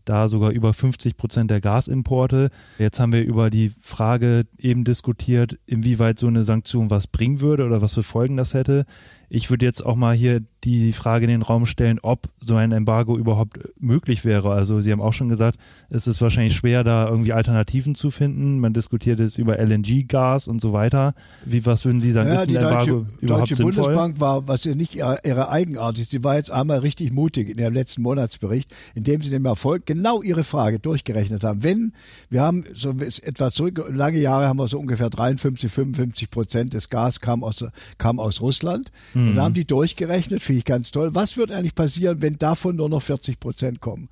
[0.05, 2.49] da sogar über 50 Prozent der Gasimporte.
[2.79, 7.65] Jetzt haben wir über die Frage eben diskutiert, inwieweit so eine Sanktion was bringen würde
[7.65, 8.85] oder was für Folgen das hätte.
[9.29, 12.71] Ich würde jetzt auch mal hier die Frage in den Raum stellen, ob so ein
[12.71, 14.51] Embargo überhaupt möglich wäre.
[14.51, 15.59] Also Sie haben auch schon gesagt,
[15.89, 18.59] es ist wahrscheinlich schwer, da irgendwie Alternativen zu finden.
[18.59, 21.13] Man diskutiert jetzt über LNG-Gas und so weiter.
[21.45, 23.73] Wie, was würden Sie sagen, ja, ist ein die Embargo Deutsche, überhaupt Deutsche sinnvoll?
[23.73, 27.49] Bundesbank war, was ja nicht ihre, ihre Eigenart ist, die war jetzt einmal richtig mutig
[27.49, 31.61] in ihrem letzten Monatsbericht, indem sie dem Erfolg genau ihre Frage durchgerechnet haben.
[31.61, 31.93] Wenn,
[32.29, 36.89] wir haben so etwas zurück, lange Jahre haben wir so ungefähr 53, 55 Prozent des
[36.89, 37.63] Gas kam aus,
[37.99, 38.91] kam aus Russland.
[39.15, 41.15] Und da haben die durchgerechnet, finde ich ganz toll.
[41.15, 44.09] Was wird eigentlich passieren, wenn davon nur noch 40 Prozent kommen?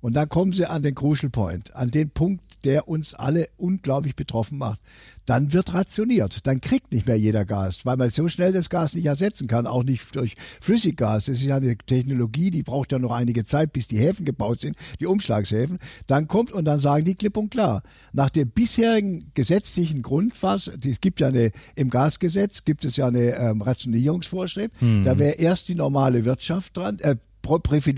[0.00, 4.16] Und dann kommen sie an den Crucial Point, an den Punkt, der uns alle unglaublich
[4.16, 4.80] betroffen macht.
[5.26, 6.46] Dann wird rationiert.
[6.46, 9.66] Dann kriegt nicht mehr jeder Gas, weil man so schnell das Gas nicht ersetzen kann,
[9.66, 11.26] auch nicht durch Flüssiggas.
[11.26, 14.60] Das ist ja eine Technologie, die braucht ja noch einige Zeit, bis die Häfen gebaut
[14.60, 15.78] sind, die Umschlagshäfen.
[16.06, 21.00] Dann kommt und dann sagen die klipp und klar, nach dem bisherigen gesetzlichen Grundfass, es
[21.00, 24.74] gibt ja eine, im Gasgesetz gibt es ja eine ähm, Rationierungsvorschrift,
[25.04, 27.16] da wäre erst die normale Wirtschaft dran, äh,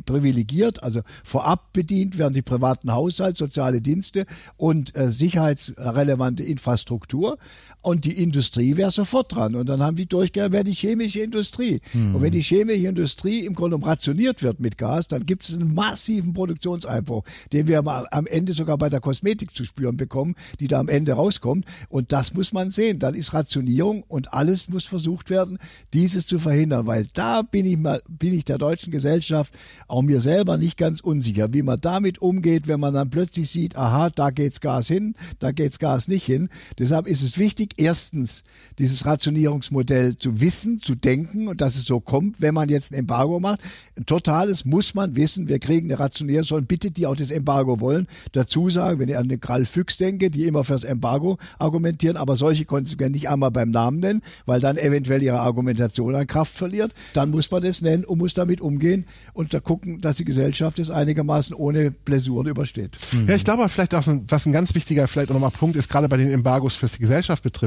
[0.04, 7.38] privilegiert, also vorab bedient werden die privaten Haushalte, soziale Dienste und äh, sicherheitsrelevante Infrastruktur
[7.86, 11.80] und die Industrie wäre sofort dran und dann haben die durchgegangen, wäre die chemische Industrie.
[12.14, 15.54] Und wenn die chemische Industrie im Grunde genommen rationiert wird mit Gas, dann gibt es
[15.54, 17.22] einen massiven Produktionseinbruch,
[17.52, 21.12] den wir am Ende sogar bei der Kosmetik zu spüren bekommen, die da am Ende
[21.12, 22.98] rauskommt und das muss man sehen.
[22.98, 25.58] Dann ist Rationierung und alles muss versucht werden,
[25.94, 29.54] dieses zu verhindern, weil da bin ich mal, bin ich der deutschen Gesellschaft,
[29.86, 33.76] auch mir selber nicht ganz unsicher, wie man damit umgeht, wenn man dann plötzlich sieht,
[33.76, 36.48] aha, da geht's Gas hin, da geht's Gas nicht hin.
[36.80, 38.44] Deshalb ist es wichtig, erstens
[38.78, 42.94] dieses Rationierungsmodell zu wissen, zu denken und dass es so kommt, wenn man jetzt ein
[42.94, 43.60] Embargo macht.
[43.96, 47.80] Ein totales muss man wissen, wir kriegen eine Rationierung, sollen bitte die auch das Embargo
[47.80, 48.06] wollen.
[48.32, 52.36] Dazu sagen, wenn ich an den Karl Füchs denke, die immer fürs Embargo argumentieren, aber
[52.36, 56.92] solche Konsequenzen nicht einmal beim Namen nennen, weil dann eventuell ihre Argumentation an Kraft verliert,
[57.14, 60.78] dann muss man das nennen und muss damit umgehen und da gucken, dass die Gesellschaft
[60.78, 62.96] es einigermaßen ohne Blessuren übersteht.
[63.26, 66.08] Ja, ich glaube vielleicht auch, was ein ganz wichtiger vielleicht auch nochmal Punkt ist, gerade
[66.08, 67.65] bei den Embargos, was die Gesellschaft betrifft,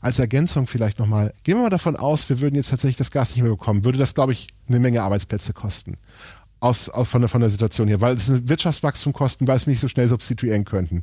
[0.00, 3.34] als Ergänzung vielleicht nochmal, gehen wir mal davon aus, wir würden jetzt tatsächlich das Gas
[3.34, 5.96] nicht mehr bekommen, würde das, glaube ich, eine Menge Arbeitsplätze kosten.
[6.62, 9.66] Aus, aus von, der, von der Situation hier, weil es ein Wirtschaftswachstum kosten, weil es
[9.66, 11.02] wir nicht so schnell substituieren könnten.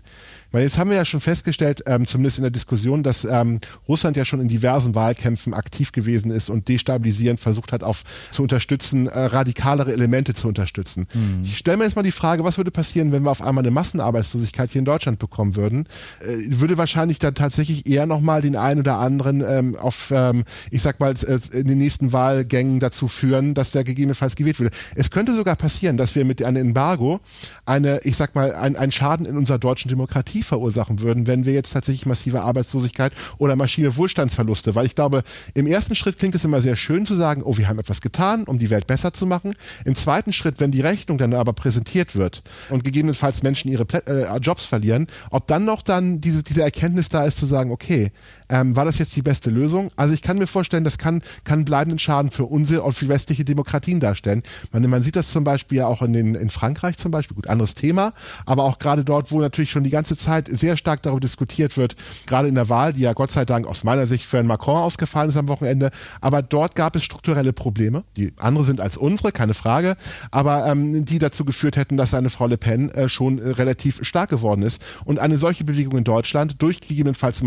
[0.53, 4.15] Weil jetzt haben wir ja schon festgestellt, ähm, zumindest in der Diskussion, dass ähm, Russland
[4.15, 9.07] ja schon in diversen Wahlkämpfen aktiv gewesen ist und destabilisierend versucht hat, auf zu unterstützen,
[9.07, 11.07] äh, radikalere Elemente zu unterstützen.
[11.43, 13.71] Ich stelle mir jetzt mal die Frage, was würde passieren, wenn wir auf einmal eine
[13.71, 15.87] Massenarbeitslosigkeit hier in Deutschland bekommen würden?
[16.21, 20.81] Äh, würde wahrscheinlich dann tatsächlich eher nochmal den einen oder anderen ähm, auf, ähm, ich
[20.81, 24.73] sag mal, äh, in den nächsten Wahlgängen dazu führen, dass der gegebenenfalls gewählt würde.
[24.95, 27.19] Es könnte sogar passieren, dass wir mit einem Embargo
[27.65, 31.53] eine, ich sag mal, ein, einen Schaden in unserer deutschen Demokratie verursachen würden, wenn wir
[31.53, 36.45] jetzt tatsächlich massive Arbeitslosigkeit oder massive Wohlstandsverluste, weil ich glaube, im ersten Schritt klingt es
[36.45, 39.25] immer sehr schön zu sagen, oh, wir haben etwas getan, um die Welt besser zu
[39.25, 39.55] machen.
[39.85, 44.37] Im zweiten Schritt, wenn die Rechnung dann aber präsentiert wird und gegebenenfalls Menschen ihre äh,
[44.37, 48.11] Jobs verlieren, ob dann noch dann diese, diese Erkenntnis da ist zu sagen, okay,
[48.49, 49.91] ähm, war das jetzt die beste Lösung?
[49.95, 53.45] Also ich kann mir vorstellen, das kann, kann bleibenden Schaden für unsere und für westliche
[53.45, 54.43] Demokratien darstellen.
[54.71, 57.47] Man, man sieht das zum Beispiel ja auch in, den, in Frankreich zum Beispiel, gut,
[57.47, 58.13] anderes Thema,
[58.45, 61.95] aber auch gerade dort, wo natürlich schon die ganze Zeit sehr stark darüber diskutiert wird,
[62.25, 64.77] gerade in der Wahl, die ja Gott sei Dank aus meiner Sicht für einen Macron
[64.77, 69.31] ausgefallen ist am Wochenende, aber dort gab es strukturelle Probleme, die andere sind als unsere,
[69.31, 69.95] keine Frage,
[70.31, 73.99] aber ähm, die dazu geführt hätten, dass eine Frau Le Pen äh, schon äh, relativ
[74.01, 74.81] stark geworden ist.
[75.05, 77.43] Und eine solche Bewegung in Deutschland durch gegebenenfalls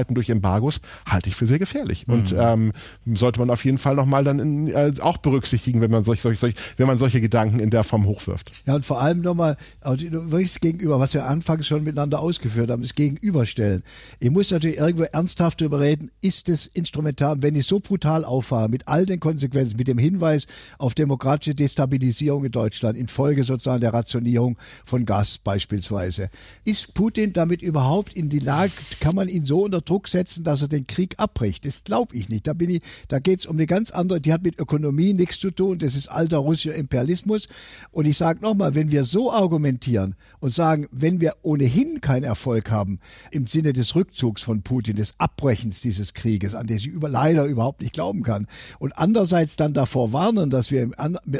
[0.00, 2.06] Massenarbeitslosigkeiten, durch Embargos, halte ich für sehr gefährlich.
[2.08, 2.72] Und ähm,
[3.14, 6.38] sollte man auf jeden Fall nochmal dann in, äh, auch berücksichtigen, wenn man solch, solch,
[6.38, 8.50] solch, wenn man solche Gedanken in der Form hochwirft.
[8.66, 12.82] Ja, und vor allem nochmal, also wirklich Gegenüber, was wir anfangs schon miteinander ausgeführt haben,
[12.82, 13.82] das Gegenüberstellen.
[14.18, 18.68] Ich muss natürlich irgendwo ernsthaft darüber reden, ist es instrumental, wenn ich so brutal auffahre,
[18.68, 20.46] mit all den Konsequenzen, mit dem Hinweis
[20.78, 26.30] auf demokratische Destabilisierung in Deutschland, infolge sozusagen der Rationierung von Gas beispielsweise.
[26.64, 30.62] Ist Putin damit überhaupt in die Lage, kann man ihn so unter Druck setzen, dass
[30.62, 31.66] er den Krieg abbricht?
[31.66, 32.46] Das glaube ich nicht.
[32.46, 32.54] Da
[33.08, 35.96] da geht es um eine ganz andere, die hat mit Ökonomie nichts zu tun, das
[35.96, 37.48] ist alter russischer Imperialismus.
[37.90, 42.70] Und ich sage nochmal, wenn wir so argumentieren und sagen, wenn wir ohnehin keinen Erfolg
[42.70, 43.00] haben
[43.32, 47.44] im Sinne des Rückzugs von Putin, des Abbrechens dieses Krieges, an den ich über, leider
[47.44, 48.46] überhaupt nicht glauben kann,
[48.78, 50.90] und andererseits dann davor warnen, dass wir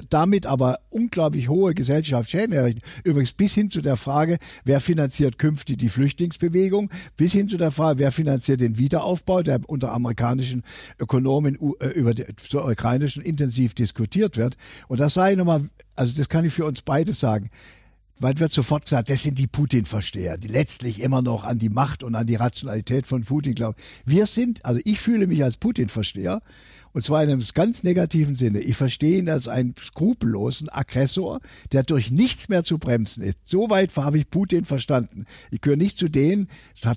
[0.08, 5.78] damit aber unglaublich hohe Gesellschaftsschäden errichten, übrigens bis hin zu der Frage, wer finanziert künftig
[5.78, 10.62] die Flüchtlingsbewegung, bis hin zu der Frage, wer finanziert den Wiederaufbau, der unter amerikanischen
[10.98, 14.56] Ökonomen äh, über die, zur ukrainischen intensiv diskutiert wird.
[14.88, 17.50] Und das sei nochmal, also das kann ich für uns beide sagen
[18.20, 22.04] weil wird sofort gesagt, das sind die Putin-Versteher, die letztlich immer noch an die Macht
[22.04, 23.76] und an die Rationalität von Putin glauben.
[24.04, 26.42] Wir sind, also ich fühle mich als Putin-Versteher
[26.92, 28.60] und zwar in einem ganz negativen Sinne.
[28.60, 31.40] Ich verstehe ihn als einen skrupellosen Aggressor,
[31.72, 33.38] der durch nichts mehr zu bremsen ist.
[33.44, 35.24] Soweit habe ich Putin verstanden.
[35.50, 36.48] Ich gehöre nicht zu den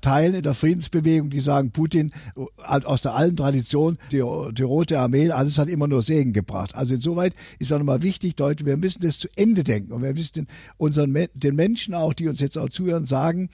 [0.01, 2.11] Teilen in der Friedensbewegung, die sagen, Putin
[2.65, 6.75] aus der alten Tradition, die, die Rote Armee, alles hat immer nur Segen gebracht.
[6.75, 9.91] Also insoweit ist auch nochmal wichtig, Leute, wir müssen das zu Ende denken.
[9.93, 13.49] Und wir müssen unseren, den Menschen auch, die uns jetzt auch zuhören, sagen,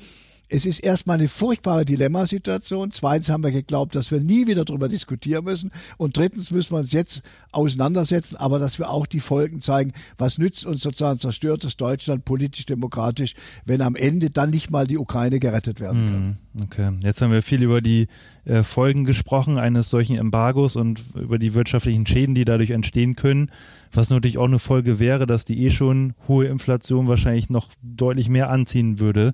[0.49, 2.91] es ist erstmal eine furchtbare Dilemmasituation.
[2.91, 5.71] Zweitens haben wir geglaubt, dass wir nie wieder darüber diskutieren müssen.
[5.97, 10.37] Und drittens müssen wir uns jetzt auseinandersetzen, aber dass wir auch die Folgen zeigen, was
[10.37, 13.35] nützt uns sozusagen zerstörtes Deutschland politisch, demokratisch,
[13.65, 16.37] wenn am Ende dann nicht mal die Ukraine gerettet werden kann.
[16.59, 18.07] Hm, okay, jetzt haben wir viel über die
[18.45, 23.51] äh, Folgen gesprochen eines solchen Embargos und über die wirtschaftlichen Schäden, die dadurch entstehen können.
[23.91, 28.29] Was natürlich auch eine Folge wäre, dass die eh schon hohe Inflation wahrscheinlich noch deutlich
[28.29, 29.33] mehr anziehen würde.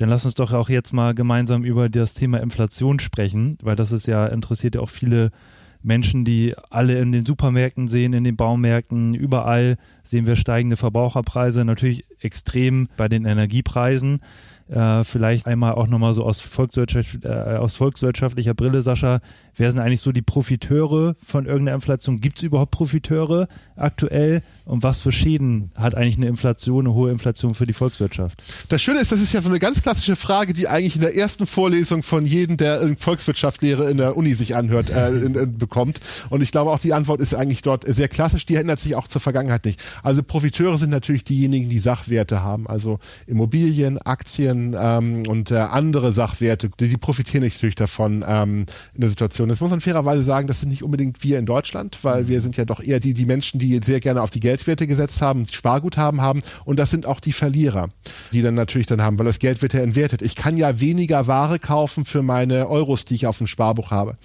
[0.00, 3.92] Dann lass uns doch auch jetzt mal gemeinsam über das Thema Inflation sprechen, weil das
[3.92, 5.30] ist ja, interessiert ja auch viele
[5.82, 11.66] Menschen, die alle in den Supermärkten sehen, in den Baumärkten, überall sehen wir steigende Verbraucherpreise,
[11.66, 14.20] natürlich extrem bei den Energiepreisen.
[14.70, 19.20] Äh, vielleicht einmal auch nochmal so aus, Volkswirtschaft, äh, aus volkswirtschaftlicher Brille, Sascha,
[19.56, 22.20] wer sind eigentlich so die Profiteure von irgendeiner Inflation?
[22.20, 24.42] Gibt es überhaupt Profiteure aktuell?
[24.66, 28.40] Und was für Schäden hat eigentlich eine Inflation, eine hohe Inflation für die Volkswirtschaft?
[28.68, 31.16] Das Schöne ist, das ist ja so eine ganz klassische Frage, die eigentlich in der
[31.16, 36.00] ersten Vorlesung von jedem, der Volkswirtschaftslehre in der Uni sich anhört, äh, in, in, bekommt.
[36.28, 38.46] Und ich glaube auch die Antwort ist eigentlich dort sehr klassisch.
[38.46, 39.82] Die ändert sich auch zur Vergangenheit nicht.
[40.04, 46.12] Also Profiteure sind natürlich diejenigen, die Sachwerte haben, also Immobilien, Aktien, ähm, und äh, andere
[46.12, 49.48] Sachwerte, die, die profitieren natürlich davon ähm, in der Situation.
[49.48, 52.56] Das muss man fairerweise sagen, das sind nicht unbedingt wir in Deutschland, weil wir sind
[52.56, 56.20] ja doch eher die, die Menschen, die sehr gerne auf die Geldwerte gesetzt haben, Sparguthaben
[56.20, 57.88] haben und das sind auch die Verlierer,
[58.32, 60.22] die dann natürlich dann haben, weil das Geld wird ja entwertet.
[60.22, 64.16] Ich kann ja weniger Ware kaufen für meine Euros, die ich auf dem Sparbuch habe.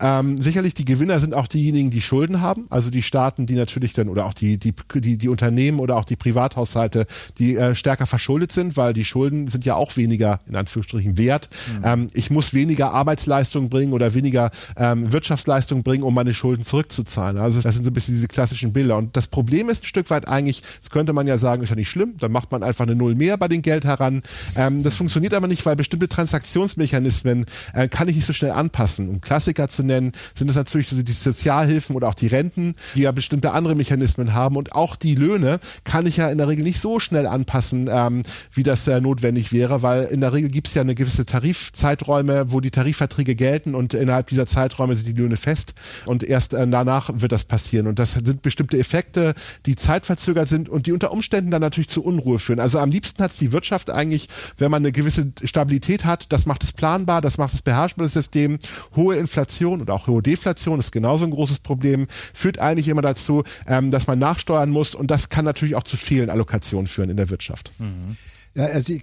[0.00, 3.92] Ähm, sicherlich die Gewinner sind auch diejenigen, die Schulden haben, also die Staaten, die natürlich
[3.92, 7.06] dann oder auch die, die, die, die Unternehmen oder auch die Privathaushalte,
[7.38, 11.18] die äh, stärker verschuldet sind, weil die Schulden sind ja auch auch weniger, in Anführungsstrichen,
[11.18, 11.50] wert.
[11.68, 11.84] Mhm.
[11.84, 17.36] Ähm, ich muss weniger Arbeitsleistung bringen oder weniger ähm, Wirtschaftsleistung bringen, um meine Schulden zurückzuzahlen.
[17.36, 18.96] Also das sind so ein bisschen diese klassischen Bilder.
[18.96, 21.76] Und das Problem ist ein Stück weit eigentlich, das könnte man ja sagen, ist ja
[21.76, 24.22] nicht schlimm, dann macht man einfach eine Null mehr bei den Geld heran.
[24.56, 27.44] Ähm, das funktioniert aber nicht, weil bestimmte Transaktionsmechanismen
[27.74, 29.10] äh, kann ich nicht so schnell anpassen.
[29.10, 33.02] Um Klassiker zu nennen, sind es natürlich so die Sozialhilfen oder auch die Renten, die
[33.02, 34.56] ja bestimmte andere Mechanismen haben.
[34.56, 38.22] Und auch die Löhne kann ich ja in der Regel nicht so schnell anpassen, ähm,
[38.52, 41.24] wie das äh, notwendig wäre wäre, weil in der Regel gibt es ja eine gewisse
[41.24, 45.74] Tarifzeiträume, wo die Tarifverträge gelten und innerhalb dieser Zeiträume sind die Löhne fest
[46.04, 47.86] und erst äh, danach wird das passieren.
[47.86, 52.04] Und das sind bestimmte Effekte, die zeitverzögert sind und die unter Umständen dann natürlich zu
[52.04, 52.60] Unruhe führen.
[52.60, 56.44] Also am liebsten hat es die Wirtschaft eigentlich, wenn man eine gewisse Stabilität hat, das
[56.44, 58.58] macht es planbar, das macht es beherrschbar, das System.
[58.96, 63.44] Hohe Inflation und auch hohe Deflation ist genauso ein großes Problem, führt eigentlich immer dazu,
[63.66, 67.16] ähm, dass man nachsteuern muss und das kann natürlich auch zu vielen Allokationen führen in
[67.16, 67.72] der Wirtschaft.
[67.78, 68.16] Mhm.
[68.54, 69.02] Ja, also ich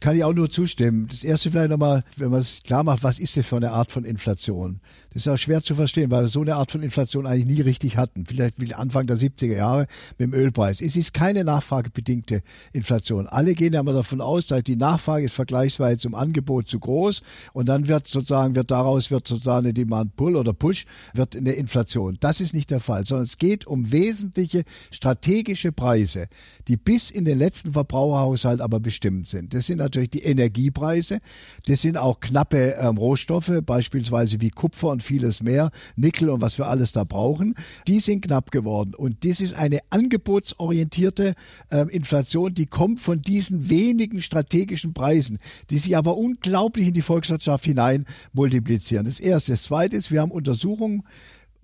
[0.00, 1.06] kann ich auch nur zustimmen.
[1.08, 3.92] Das erste vielleicht nochmal, wenn man es klar macht, was ist das für eine Art
[3.92, 4.80] von Inflation?
[5.16, 7.62] Das ist ja schwer zu verstehen, weil wir so eine Art von Inflation eigentlich nie
[7.62, 8.26] richtig hatten.
[8.26, 9.86] Vielleicht wie Anfang der 70er Jahre
[10.18, 10.82] mit dem Ölpreis.
[10.82, 12.42] Es ist keine nachfragebedingte
[12.74, 13.26] Inflation.
[13.26, 17.22] Alle gehen ja immer davon aus, dass die Nachfrage ist vergleichsweise zum Angebot zu groß
[17.54, 21.52] und dann wird sozusagen, wird daraus wird sozusagen eine Demand Pull oder Push, wird eine
[21.52, 22.18] Inflation.
[22.20, 26.26] Das ist nicht der Fall, sondern es geht um wesentliche strategische Preise,
[26.68, 29.54] die bis in den letzten Verbraucherhaushalt aber bestimmt sind.
[29.54, 31.20] Das sind natürlich die Energiepreise,
[31.64, 36.58] das sind auch knappe ähm, Rohstoffe, beispielsweise wie Kupfer und vieles mehr, Nickel und was
[36.58, 37.54] wir alles da brauchen,
[37.86, 38.94] die sind knapp geworden.
[38.94, 41.34] Und das ist eine angebotsorientierte
[41.70, 45.38] äh, Inflation, die kommt von diesen wenigen strategischen Preisen,
[45.70, 49.06] die sich aber unglaublich in die Volkswirtschaft hinein multiplizieren.
[49.06, 49.52] Das erste.
[49.52, 51.04] Das zweite ist, wir haben Untersuchungen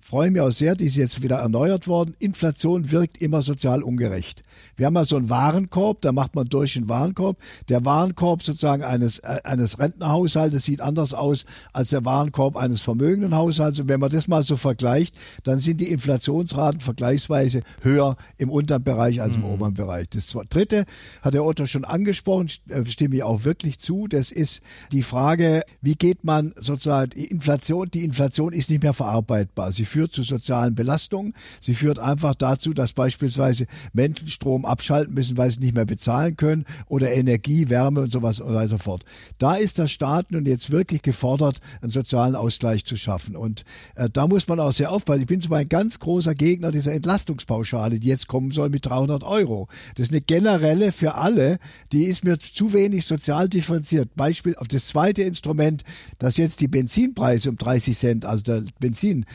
[0.03, 2.15] freue mich auch sehr, die ist jetzt wieder erneuert worden.
[2.19, 4.43] Inflation wirkt immer sozial ungerecht.
[4.77, 7.39] Wir haben ja so einen Warenkorb, da macht man durch den Warenkorb.
[7.69, 13.37] Der Warenkorb sozusagen eines, äh, eines Rentnerhaushaltes sieht anders aus als der Warenkorb eines vermögenden
[13.37, 13.79] Haushalts.
[13.79, 18.83] Und wenn man das mal so vergleicht, dann sind die Inflationsraten vergleichsweise höher im unteren
[18.83, 19.49] Bereich als im mhm.
[19.49, 20.09] oberen Bereich.
[20.11, 20.85] Das dritte
[21.23, 24.09] hat der Otto schon angesprochen, äh, stimme ich auch wirklich zu.
[24.09, 28.95] Das ist die Frage, wie geht man sozusagen die Inflation, die Inflation ist nicht mehr
[28.95, 29.71] verarbeitbar.
[29.71, 31.35] Sie führt zu sozialen Belastungen.
[31.61, 36.37] Sie führt einfach dazu, dass beispielsweise Menschen Strom abschalten müssen, weil sie nicht mehr bezahlen
[36.37, 39.05] können oder Energie, Wärme und sowas und weiter fort.
[39.39, 43.37] Da ist der Staat nun jetzt wirklich gefordert, einen sozialen Ausgleich zu schaffen.
[43.37, 45.23] Und äh, da muss man auch sehr aufpassen.
[45.23, 48.87] Ich bin zum Beispiel ein ganz großer Gegner dieser Entlastungspauschale, die jetzt kommen soll mit
[48.87, 49.69] 300 Euro.
[49.95, 51.59] Das ist eine generelle für alle,
[51.93, 54.15] die ist mir zu wenig sozial differenziert.
[54.17, 55.85] Beispiel auf das zweite Instrument,
[56.19, 59.27] dass jetzt die Benzinpreise um 30 Cent, also der Benzin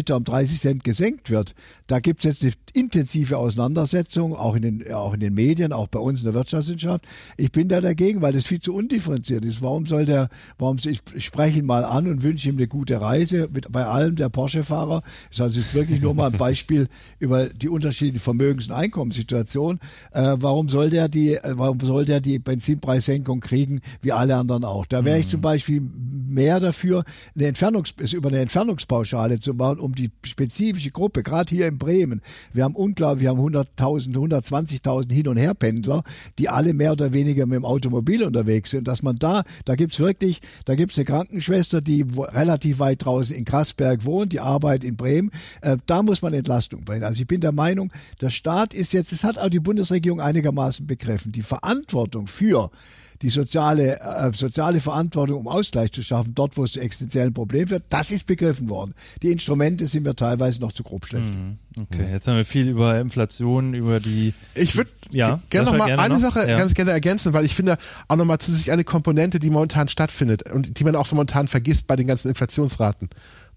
[0.00, 1.54] Liter um 30 Cent gesenkt wird.
[1.86, 5.88] Da gibt es jetzt eine intensive Auseinandersetzung, auch in, den, auch in den Medien, auch
[5.88, 7.04] bei uns in der Wirtschaftswissenschaft.
[7.36, 9.60] Ich bin da dagegen, weil das viel zu undifferenziert ist.
[9.60, 13.48] Warum soll der, warum, ich spreche ihn mal an und wünsche ihm eine gute Reise
[13.52, 15.02] mit, bei allem der Porsche-Fahrer.
[15.28, 19.80] Das heißt, es ist wirklich nur mal ein Beispiel über die unterschiedlichen Vermögens- und Einkommenssituationen.
[20.12, 24.64] Äh, warum soll der die, äh, warum soll der die Benzinpreissenkung kriegen, wie alle anderen
[24.64, 24.86] auch?
[24.86, 25.30] Da wäre ich mhm.
[25.30, 30.90] zum Beispiel mehr dafür, eine Entfernungs, es über eine Entfernungspauschale zu machen, um die spezifische
[30.90, 32.20] Gruppe, gerade hier in Bremen,
[32.52, 36.02] wir haben unglaublich, wir haben 100.000, 120.000 Hin- und Herpendler,
[36.38, 39.98] die alle mehr oder weniger mit dem Automobil unterwegs sind, dass man da, da gibt's
[39.98, 44.96] wirklich, da gibt's eine Krankenschwester, die relativ weit draußen in Krasberg wohnt, die arbeitet in
[44.96, 45.30] Bremen,
[45.62, 47.04] äh, da muss man Entlastung bringen.
[47.04, 50.86] Also ich bin der Meinung, der Staat ist jetzt, es hat auch die Bundesregierung einigermaßen
[50.86, 52.70] begriffen, die Verantwortung für
[53.22, 57.70] die soziale, äh, soziale Verantwortung, um Ausgleich zu schaffen, dort, wo es zu existenziellen Problemen
[57.70, 58.94] wird, das ist begriffen worden.
[59.22, 61.26] Die Instrumente sind mir teilweise noch zu grob schlecht.
[61.26, 61.58] Mhm.
[61.78, 64.34] Okay, jetzt haben wir viel über Inflation, über die.
[64.54, 66.20] Ich würde ja, gerne noch mal gerne eine noch?
[66.20, 66.58] Sache ja.
[66.58, 67.78] ganz gerne ergänzen, weil ich finde
[68.08, 71.86] auch nochmal zusätzlich eine Komponente, die momentan stattfindet und die man auch so momentan vergisst
[71.86, 73.10] bei den ganzen Inflationsraten.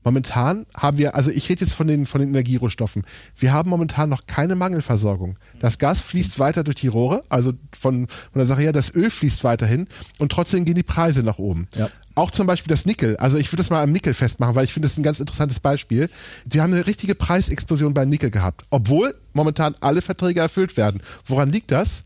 [0.04, 3.04] Momentan haben wir, also ich rede jetzt von den, von den Energierohstoffen.
[3.38, 5.38] Wir haben momentan noch keine Mangelversorgung.
[5.60, 9.10] Das Gas fließt weiter durch die Rohre, also von, von der Sache her, das Öl
[9.10, 9.88] fließt weiterhin
[10.20, 11.68] und trotzdem gehen die Preise nach oben.
[11.76, 11.90] Ja.
[12.16, 13.18] Auch zum Beispiel das Nickel.
[13.18, 15.20] Also ich würde das mal am Nickel festmachen, weil ich finde, das ist ein ganz
[15.20, 16.10] interessantes Beispiel.
[16.46, 21.02] Die haben eine richtige Preisexplosion bei Nickel gehabt, obwohl momentan alle Verträge erfüllt werden.
[21.26, 22.04] Woran liegt das?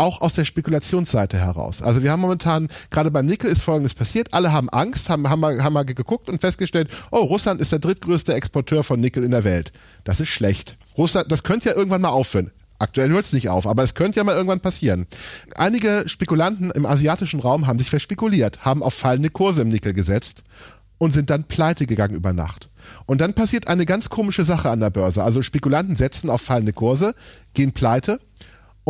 [0.00, 1.82] Auch aus der Spekulationsseite heraus.
[1.82, 5.40] Also wir haben momentan, gerade beim Nickel ist Folgendes passiert, alle haben Angst, haben, haben,
[5.40, 9.30] mal, haben mal geguckt und festgestellt, oh, Russland ist der drittgrößte Exporteur von Nickel in
[9.30, 9.72] der Welt.
[10.04, 10.76] Das ist schlecht.
[10.96, 12.50] Russland, das könnte ja irgendwann mal aufhören.
[12.78, 15.06] Aktuell hört es nicht auf, aber es könnte ja mal irgendwann passieren.
[15.54, 20.44] Einige Spekulanten im asiatischen Raum haben sich verspekuliert, haben auf fallende Kurse im Nickel gesetzt
[20.96, 22.70] und sind dann pleite gegangen über Nacht.
[23.04, 25.22] Und dann passiert eine ganz komische Sache an der Börse.
[25.22, 27.14] Also Spekulanten setzen auf fallende Kurse,
[27.52, 28.18] gehen pleite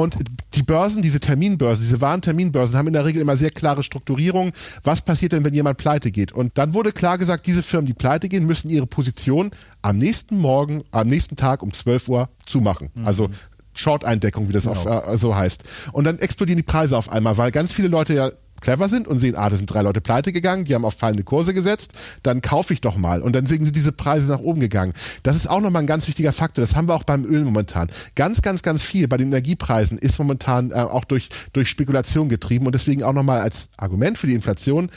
[0.00, 0.16] und
[0.54, 4.52] die Börsen, diese Terminbörsen, diese wahren Terminbörsen haben in der Regel immer sehr klare Strukturierungen.
[4.82, 6.32] Was passiert denn, wenn jemand pleite geht?
[6.32, 9.50] Und dann wurde klar gesagt, diese Firmen, die pleite gehen, müssen ihre Position
[9.82, 12.90] am nächsten Morgen, am nächsten Tag um 12 Uhr zumachen.
[12.94, 13.06] Mhm.
[13.06, 13.30] Also
[13.74, 14.74] Short-Eindeckung, wie das genau.
[14.76, 15.64] auf, äh, so heißt.
[15.92, 19.18] Und dann explodieren die Preise auf einmal, weil ganz viele Leute ja clever sind und
[19.18, 21.92] sehen, ah, da sind drei Leute pleite gegangen, die haben auf fallende Kurse gesetzt,
[22.22, 23.22] dann kaufe ich doch mal.
[23.22, 24.94] Und dann sind diese Preise nach oben gegangen.
[25.22, 26.62] Das ist auch nochmal ein ganz wichtiger Faktor.
[26.62, 27.90] Das haben wir auch beim Öl momentan.
[28.14, 32.66] Ganz, ganz, ganz viel bei den Energiepreisen ist momentan äh, auch durch, durch Spekulation getrieben
[32.66, 34.90] und deswegen auch nochmal als Argument für die Inflation.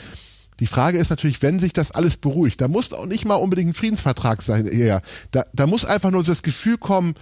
[0.60, 3.70] Die Frage ist natürlich, wenn sich das alles beruhigt, da muss auch nicht mal unbedingt
[3.70, 4.68] ein Friedensvertrag sein.
[4.72, 5.00] Ja,
[5.32, 7.14] da, da muss einfach nur das Gefühl kommen,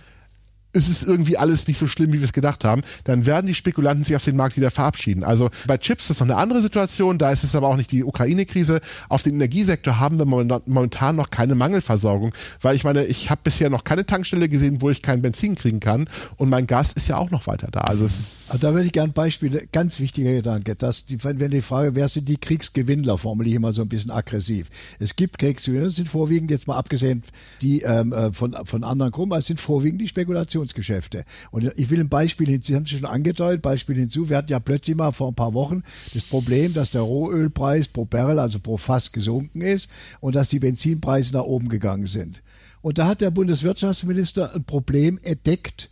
[0.73, 3.55] es ist irgendwie alles nicht so schlimm, wie wir es gedacht haben, dann werden die
[3.55, 5.25] Spekulanten sich auf den Markt wieder verabschieden.
[5.25, 8.05] Also bei Chips ist noch eine andere Situation, da ist es aber auch nicht die
[8.05, 8.81] Ukraine-Krise.
[9.09, 13.71] Auf den Energiesektor haben wir momentan noch keine Mangelversorgung, weil ich meine, ich habe bisher
[13.71, 17.19] noch keine Tankstelle gesehen, wo ich kein Benzin kriegen kann und mein Gas ist ja
[17.19, 17.83] auch noch weiter da.
[17.83, 21.61] Also, also da würde ich gerne ein Beispiel, ganz wichtiger Gedanke, dass die, wenn die
[21.61, 24.69] Frage, wer sind die Kriegsgewinnler, formuliere ich immer so ein bisschen aggressiv.
[24.99, 27.23] Es gibt Kriegsgewinnler, das sind vorwiegend, jetzt mal abgesehen
[27.61, 31.25] die ähm, äh, von, von anderen Gruppen, es sind vorwiegend die Spekulationen Transaktionsgeschäfte.
[31.51, 34.29] Und ich will ein Beispiel hinzu, Sie haben es schon angedeutet, Beispiel hinzu.
[34.29, 35.83] Wir hatten ja plötzlich mal vor ein paar Wochen
[36.15, 40.61] das Problem, dass der Rohölpreis pro Barrel, also pro Fass gesunken ist und dass die
[40.61, 42.43] Benzinpreise nach oben gegangen sind.
[42.81, 45.91] Und da hat der Bundeswirtschaftsminister ein Problem entdeckt,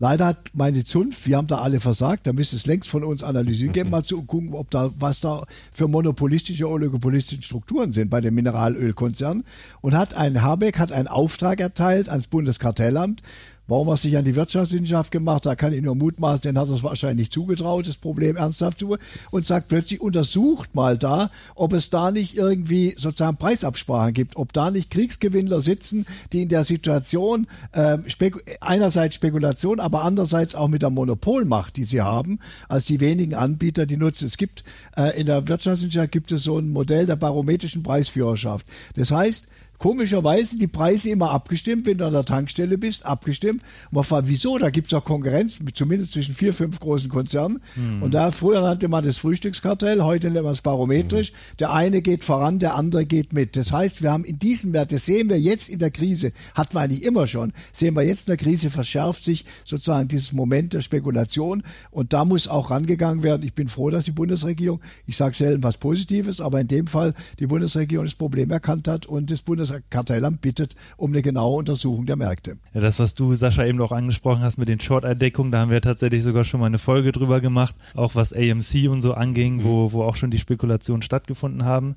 [0.00, 3.24] Leider hat meine Zunft, wir haben da alle versagt, da müsste es längst von uns
[3.24, 8.20] analysieren gehen, mal zu gucken, ob da, was da für monopolistische, oligopolistische Strukturen sind bei
[8.20, 9.44] den Mineralölkonzernen.
[9.80, 13.22] Und hat ein, Habeck hat einen Auftrag erteilt ans Bundeskartellamt,
[13.68, 16.74] Warum er sich an die Wirtschaftswissenschaft gemacht hat, kann ich nur mutmaßen, den hat er
[16.74, 18.96] es wahrscheinlich zugetraut, das Problem ernsthaft zu
[19.30, 24.54] und sagt plötzlich, untersucht mal da, ob es da nicht irgendwie sozusagen Preisabsprachen gibt, ob
[24.54, 30.68] da nicht Kriegsgewinnler sitzen, die in der Situation äh, speku einerseits Spekulation, aber andererseits auch
[30.68, 34.26] mit der Monopolmacht, die sie haben, als die wenigen Anbieter, die nutzen.
[34.26, 34.64] Es gibt
[34.96, 38.66] äh, in der Wirtschaftswissenschaft gibt es so ein Modell der barometrischen Preisführerschaft.
[38.94, 43.62] Das heißt, komischerweise die Preise immer abgestimmt, wenn du an der Tankstelle bist, abgestimmt.
[43.90, 44.58] Und man fragt, wieso?
[44.58, 47.60] Da gibt's auch Konkurrenz, zumindest zwischen vier, fünf großen Konzernen.
[47.76, 48.02] Mhm.
[48.02, 51.32] Und da früher nannte man das Frühstückskartell, heute nennt man es barometrisch.
[51.32, 51.56] Mhm.
[51.60, 53.56] Der eine geht voran, der andere geht mit.
[53.56, 56.74] Das heißt, wir haben in diesem Wert, das sehen wir jetzt in der Krise, hatten
[56.74, 60.72] wir eigentlich immer schon, sehen wir jetzt in der Krise, verschärft sich sozusagen dieses Moment
[60.74, 61.62] der Spekulation.
[61.90, 63.44] Und da muss auch rangegangen werden.
[63.44, 67.14] Ich bin froh, dass die Bundesregierung, ich sage selten was Positives, aber in dem Fall
[67.38, 71.58] die Bundesregierung das Problem erkannt hat und das Bundes das Kartellamt bittet um eine genaue
[71.58, 72.58] Untersuchung der Märkte.
[72.74, 75.80] Ja, das, was du, Sascha, eben auch angesprochen hast mit den Short-Entdeckungen, da haben wir
[75.80, 79.64] tatsächlich sogar schon mal eine Folge drüber gemacht, auch was AMC und so anging, mhm.
[79.64, 81.96] wo, wo auch schon die Spekulationen stattgefunden haben.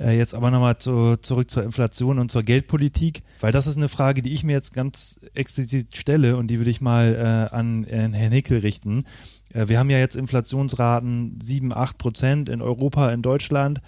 [0.00, 3.88] Äh, jetzt aber nochmal zu, zurück zur Inflation und zur Geldpolitik, weil das ist eine
[3.88, 7.84] Frage, die ich mir jetzt ganz explizit stelle und die würde ich mal äh, an
[7.84, 9.04] äh, Herrn Hickel richten.
[9.52, 13.80] Äh, wir haben ja jetzt Inflationsraten 7, 8 Prozent in Europa, in Deutschland.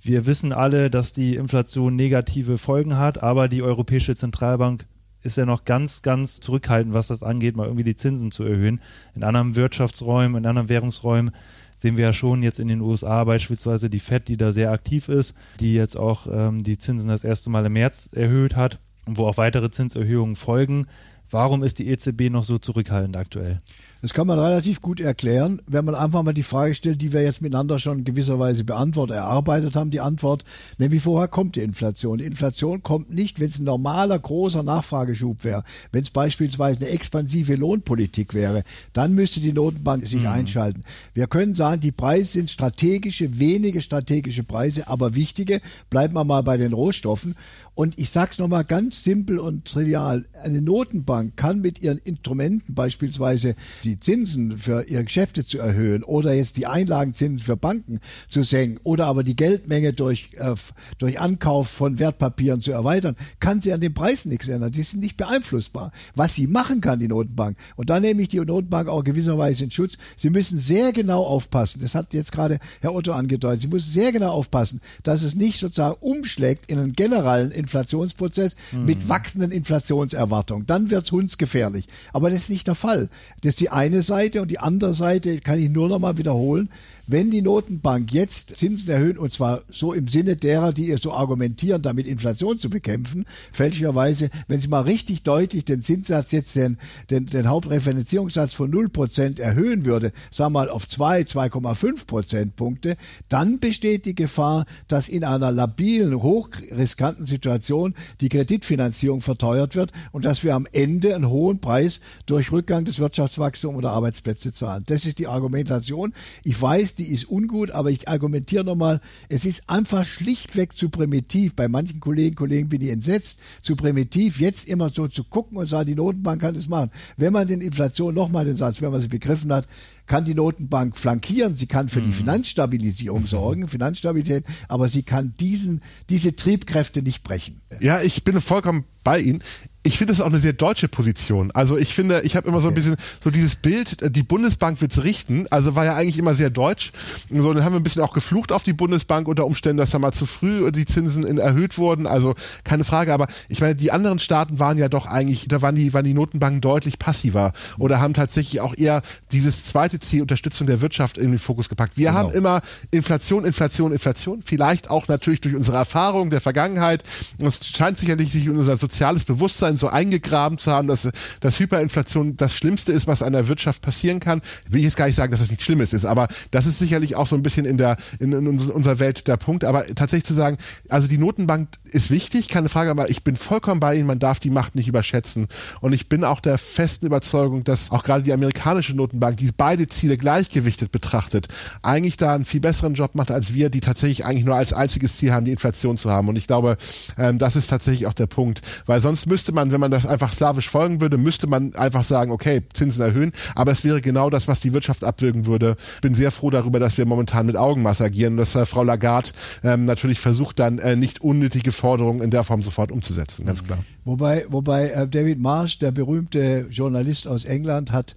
[0.00, 4.86] Wir wissen alle, dass die Inflation negative Folgen hat, aber die Europäische Zentralbank
[5.22, 8.80] ist ja noch ganz, ganz zurückhaltend, was das angeht, mal irgendwie die Zinsen zu erhöhen.
[9.14, 11.32] In anderen Wirtschaftsräumen, in anderen Währungsräumen
[11.76, 15.08] sehen wir ja schon jetzt in den USA beispielsweise die Fed, die da sehr aktiv
[15.08, 19.18] ist, die jetzt auch ähm, die Zinsen das erste Mal im März erhöht hat und
[19.18, 20.86] wo auch weitere Zinserhöhungen folgen.
[21.30, 23.58] Warum ist die EZB noch so zurückhaltend aktuell?
[24.00, 27.22] Das kann man relativ gut erklären, wenn man einfach mal die Frage stellt, die wir
[27.22, 30.44] jetzt miteinander schon gewisserweise beantwortet, erarbeitet haben, die Antwort,
[30.78, 32.18] nämlich woher kommt die Inflation?
[32.18, 36.90] Die Inflation kommt nicht, wenn es ein normaler, großer Nachfrageschub wäre, wenn es beispielsweise eine
[36.90, 40.28] expansive Lohnpolitik wäre, dann müsste die Notenbank sich mhm.
[40.28, 40.84] einschalten.
[41.14, 45.60] Wir können sagen, die Preise sind strategische, wenige strategische Preise, aber wichtige.
[45.90, 47.34] Bleiben wir mal bei den Rohstoffen.
[47.74, 50.24] Und ich sage es nochmal ganz simpel und trivial.
[50.42, 53.54] Eine Notenbank kann mit ihren Instrumenten beispielsweise
[53.88, 58.78] die Zinsen für ihre Geschäfte zu erhöhen oder jetzt die Einlagenzinsen für Banken zu senken
[58.84, 60.54] oder aber die Geldmenge durch, äh,
[60.98, 64.72] durch Ankauf von Wertpapieren zu erweitern, kann sie an den Preisen nichts ändern.
[64.72, 65.92] Die sind nicht beeinflussbar.
[66.14, 69.70] Was sie machen kann, die Notenbank, und da nehme ich die Notenbank auch gewisserweise in
[69.70, 71.80] Schutz, sie müssen sehr genau aufpassen.
[71.80, 73.62] Das hat jetzt gerade Herr Otto angedeutet.
[73.62, 78.84] Sie müssen sehr genau aufpassen, dass es nicht sozusagen umschlägt in einen generellen Inflationsprozess mhm.
[78.84, 80.66] mit wachsenden Inflationserwartungen.
[80.66, 81.86] Dann wird's hundsgefährlich.
[82.12, 83.08] Aber das ist nicht der Fall.
[83.40, 86.68] Das ist die eine Seite und die andere Seite kann ich nur noch mal wiederholen.
[87.10, 91.10] Wenn die Notenbank jetzt Zinsen erhöht, und zwar so im Sinne derer, die ihr so
[91.14, 96.76] argumentieren, damit Inflation zu bekämpfen, fälschlicherweise, wenn sie mal richtig deutlich den Zinssatz jetzt, den,
[97.08, 102.98] den, den Hauptreferenzierungssatz von 0% erhöhen würde, sagen wir mal auf 2, 2,5 Prozentpunkte,
[103.30, 110.26] dann besteht die Gefahr, dass in einer labilen, hochriskanten Situation die Kreditfinanzierung verteuert wird und
[110.26, 114.84] dass wir am Ende einen hohen Preis durch Rückgang des Wirtschaftswachstums oder Arbeitsplätze zahlen.
[114.88, 116.12] Das ist die Argumentation.
[116.44, 121.54] Ich weiß, die ist ungut, aber ich argumentiere nochmal, es ist einfach schlichtweg zu primitiv.
[121.54, 125.68] Bei manchen Kollegen, Kollegen bin ich entsetzt, zu primitiv, jetzt immer so zu gucken und
[125.68, 126.90] sagen, die Notenbank kann das machen.
[127.16, 129.66] Wenn man den Inflation, nochmal den Satz, wenn man sie begriffen hat,
[130.06, 132.12] kann die Notenbank flankieren, sie kann für die mhm.
[132.12, 137.60] Finanzstabilisierung sorgen, Finanzstabilität, aber sie kann diesen, diese Triebkräfte nicht brechen.
[137.80, 139.42] Ja, ich bin vollkommen bei Ihnen
[139.88, 141.50] ich finde das auch eine sehr deutsche Position.
[141.52, 144.82] Also ich finde, ich habe immer so ein bisschen so dieses Bild, äh, die Bundesbank
[144.82, 145.46] wird's richten.
[145.50, 146.92] Also war ja eigentlich immer sehr deutsch.
[147.30, 149.98] So, dann haben wir ein bisschen auch geflucht auf die Bundesbank unter Umständen, dass da
[149.98, 152.06] mal zu früh die Zinsen in, erhöht wurden.
[152.06, 152.34] Also
[152.64, 153.14] keine Frage.
[153.14, 156.12] Aber ich meine, die anderen Staaten waren ja doch eigentlich, da waren die, waren die
[156.12, 159.00] Notenbanken deutlich passiver oder haben tatsächlich auch eher
[159.32, 161.96] dieses zweite Ziel, Unterstützung der Wirtschaft in den Fokus gepackt.
[161.96, 162.18] Wir genau.
[162.18, 162.60] haben immer
[162.90, 164.42] Inflation, Inflation, Inflation.
[164.42, 167.04] Vielleicht auch natürlich durch unsere Erfahrung der Vergangenheit.
[167.38, 171.08] Es scheint sicherlich sich unser soziales Bewusstsein so eingegraben zu haben, dass,
[171.40, 174.42] dass Hyperinflation das Schlimmste ist, was einer Wirtschaft passieren kann.
[174.68, 176.78] Will ich jetzt gar nicht sagen, dass es das nichts Schlimmes ist, aber das ist
[176.78, 179.64] sicherlich auch so ein bisschen in der in, in unserer Welt der Punkt.
[179.64, 180.58] Aber tatsächlich zu sagen,
[180.88, 184.38] also die Notenbank ist wichtig, keine Frage, aber ich bin vollkommen bei Ihnen, man darf
[184.38, 185.48] die Macht nicht überschätzen.
[185.80, 189.88] Und ich bin auch der festen Überzeugung, dass auch gerade die amerikanische Notenbank, die beide
[189.88, 191.48] Ziele gleichgewichtet betrachtet,
[191.82, 195.16] eigentlich da einen viel besseren Job macht als wir, die tatsächlich eigentlich nur als einziges
[195.16, 196.28] Ziel haben, die Inflation zu haben.
[196.28, 196.76] Und ich glaube,
[197.16, 200.06] ähm, das ist tatsächlich auch der Punkt, weil sonst müsste man man, wenn man das
[200.06, 204.30] einfach slawisch folgen würde, müsste man einfach sagen, okay, Zinsen erhöhen, aber es wäre genau
[204.30, 205.76] das, was die Wirtschaft abwirken würde.
[206.00, 209.30] Bin sehr froh darüber, dass wir momentan mit Augenmaß agieren und dass äh, Frau Lagarde
[209.64, 213.78] ähm, natürlich versucht, dann äh, nicht unnötige Forderungen in der Form sofort umzusetzen, ganz klar.
[214.04, 218.14] Wobei, wobei äh, David Marsh, der berühmte Journalist aus England, hat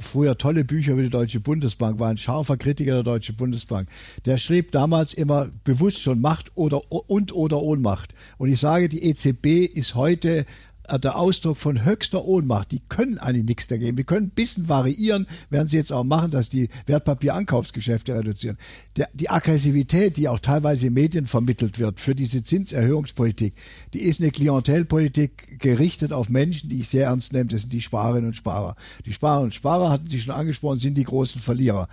[0.00, 3.88] früher tolle Bücher über die Deutsche Bundesbank, war ein scharfer Kritiker der Deutschen Bundesbank.
[4.24, 8.14] Der schrieb damals immer bewusst schon Macht oder und oder Ohnmacht.
[8.38, 10.44] Und ich sage, die EZB ist heute
[10.96, 12.72] der Ausdruck von höchster Ohnmacht.
[12.72, 13.96] Die können eigentlich nichts dagegen.
[13.96, 18.56] Wir können ein bisschen variieren, werden sie jetzt auch machen, dass die Wertpapierankaufsgeschäfte reduzieren.
[18.96, 23.54] Der, die Aggressivität, die auch teilweise in Medien vermittelt wird für diese Zinserhöhungspolitik,
[23.92, 27.46] die ist eine Klientelpolitik gerichtet auf Menschen, die ich sehr ernst nehme.
[27.46, 28.76] Das sind die Sparerinnen und Sparer.
[29.04, 31.88] Die Sparerinnen und Sparer, hatten Sie schon angesprochen, sind die großen Verlierer.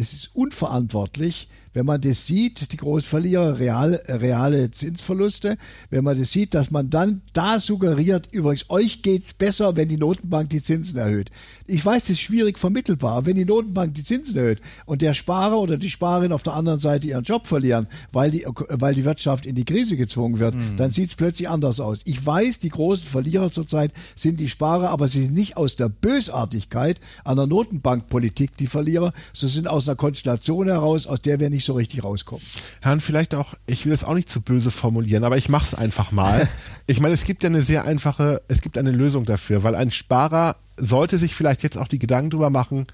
[0.00, 5.58] Es ist unverantwortlich, wenn man das sieht, die großen Verlierer, real, reale Zinsverluste,
[5.90, 9.96] wenn man das sieht, dass man dann da suggeriert, übrigens, euch geht's besser, wenn die
[9.96, 11.30] Notenbank die Zinsen erhöht.
[11.70, 15.58] Ich weiß, das ist schwierig vermittelbar, wenn die Notenbank die Zinsen erhöht und der Sparer
[15.58, 19.44] oder die Sparerin auf der anderen Seite ihren Job verlieren, weil die, weil die Wirtschaft
[19.44, 20.78] in die Krise gezwungen wird, mhm.
[20.78, 21.98] dann sieht's plötzlich anders aus.
[22.06, 25.90] Ich weiß, die großen Verlierer zurzeit sind die Sparer, aber sie sind nicht aus der
[25.90, 31.66] Bösartigkeit einer Notenbankpolitik die Verlierer, sie sind aus einer Konstellation heraus, aus der wir nicht
[31.66, 32.44] so richtig rauskommen.
[32.80, 35.74] Herrn, vielleicht auch, ich will es auch nicht zu böse formulieren, aber ich mache es
[35.74, 36.48] einfach mal.
[36.86, 39.90] ich meine, es gibt ja eine sehr einfache, es gibt eine Lösung dafür, weil ein
[39.90, 42.86] Sparer sollte sich vielleicht jetzt auch die Gedanken drüber machen,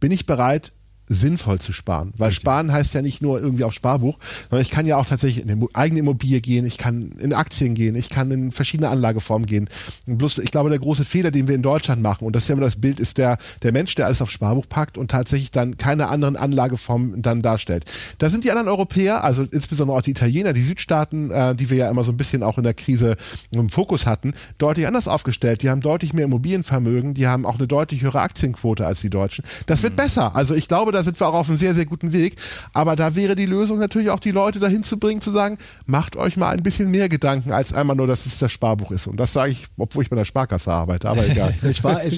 [0.00, 0.72] bin ich bereit,
[1.08, 2.12] sinnvoll zu sparen.
[2.16, 2.42] Weil Richtig.
[2.42, 4.18] sparen heißt ja nicht nur irgendwie auf Sparbuch,
[4.50, 7.74] sondern ich kann ja auch tatsächlich in eine eigene Immobilie gehen, ich kann in Aktien
[7.74, 9.68] gehen, ich kann in verschiedene Anlageformen gehen.
[10.06, 12.48] Und bloß, ich glaube, der große Fehler, den wir in Deutschland machen, und das ist
[12.48, 15.50] ja immer das Bild, ist der, der Mensch, der alles auf Sparbuch packt und tatsächlich
[15.50, 17.84] dann keine anderen Anlageformen dann darstellt.
[18.18, 21.78] Da sind die anderen Europäer, also insbesondere auch die Italiener, die Südstaaten, äh, die wir
[21.78, 23.16] ja immer so ein bisschen auch in der Krise
[23.50, 25.62] im Fokus hatten, deutlich anders aufgestellt.
[25.62, 29.44] Die haben deutlich mehr Immobilienvermögen, die haben auch eine deutlich höhere Aktienquote als die Deutschen.
[29.66, 29.96] Das wird mhm.
[29.96, 30.36] besser.
[30.36, 32.36] Also ich glaube, da sind wir auch auf einem sehr, sehr guten Weg.
[32.72, 36.16] Aber da wäre die Lösung natürlich auch die Leute dahin zu bringen, zu sagen, macht
[36.16, 39.06] euch mal ein bisschen mehr Gedanken als einmal nur, dass es das Sparbuch ist.
[39.06, 41.54] Und das sage ich, obwohl ich bei der Sparkasse arbeite, aber egal.
[41.62, 42.10] jetzt, war, äh,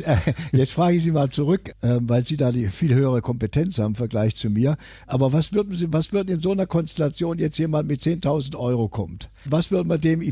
[0.52, 3.92] jetzt frage ich Sie mal zurück, äh, weil Sie da die viel höhere Kompetenz haben
[3.92, 4.76] im Vergleich zu mir.
[5.06, 8.88] Aber was würden Sie, was würden in so einer Konstellation jetzt jemand mit 10.000 Euro
[8.88, 9.28] kommt?
[9.44, 10.22] Was würde man dem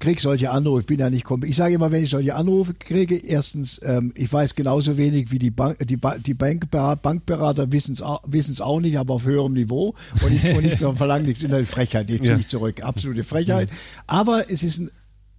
[0.00, 1.50] kriege solche Anrufe, ich bin ja nicht kompetent.
[1.50, 5.38] Ich sage immer, wenn ich solche Anrufe kriege, erstens, ähm, ich weiß genauso wenig wie
[5.38, 8.22] die, Bank, die, ba die Bankberater, Bankberater wissen es auch,
[8.60, 9.94] auch nicht, aber auf höherem Niveau.
[10.22, 12.38] Und ich, und ich verlange nichts in der Frechheit, die ziehe ja.
[12.38, 12.82] ich zurück.
[12.82, 13.68] Absolute Frechheit.
[13.68, 13.76] Ja.
[14.06, 14.90] Aber es ist ein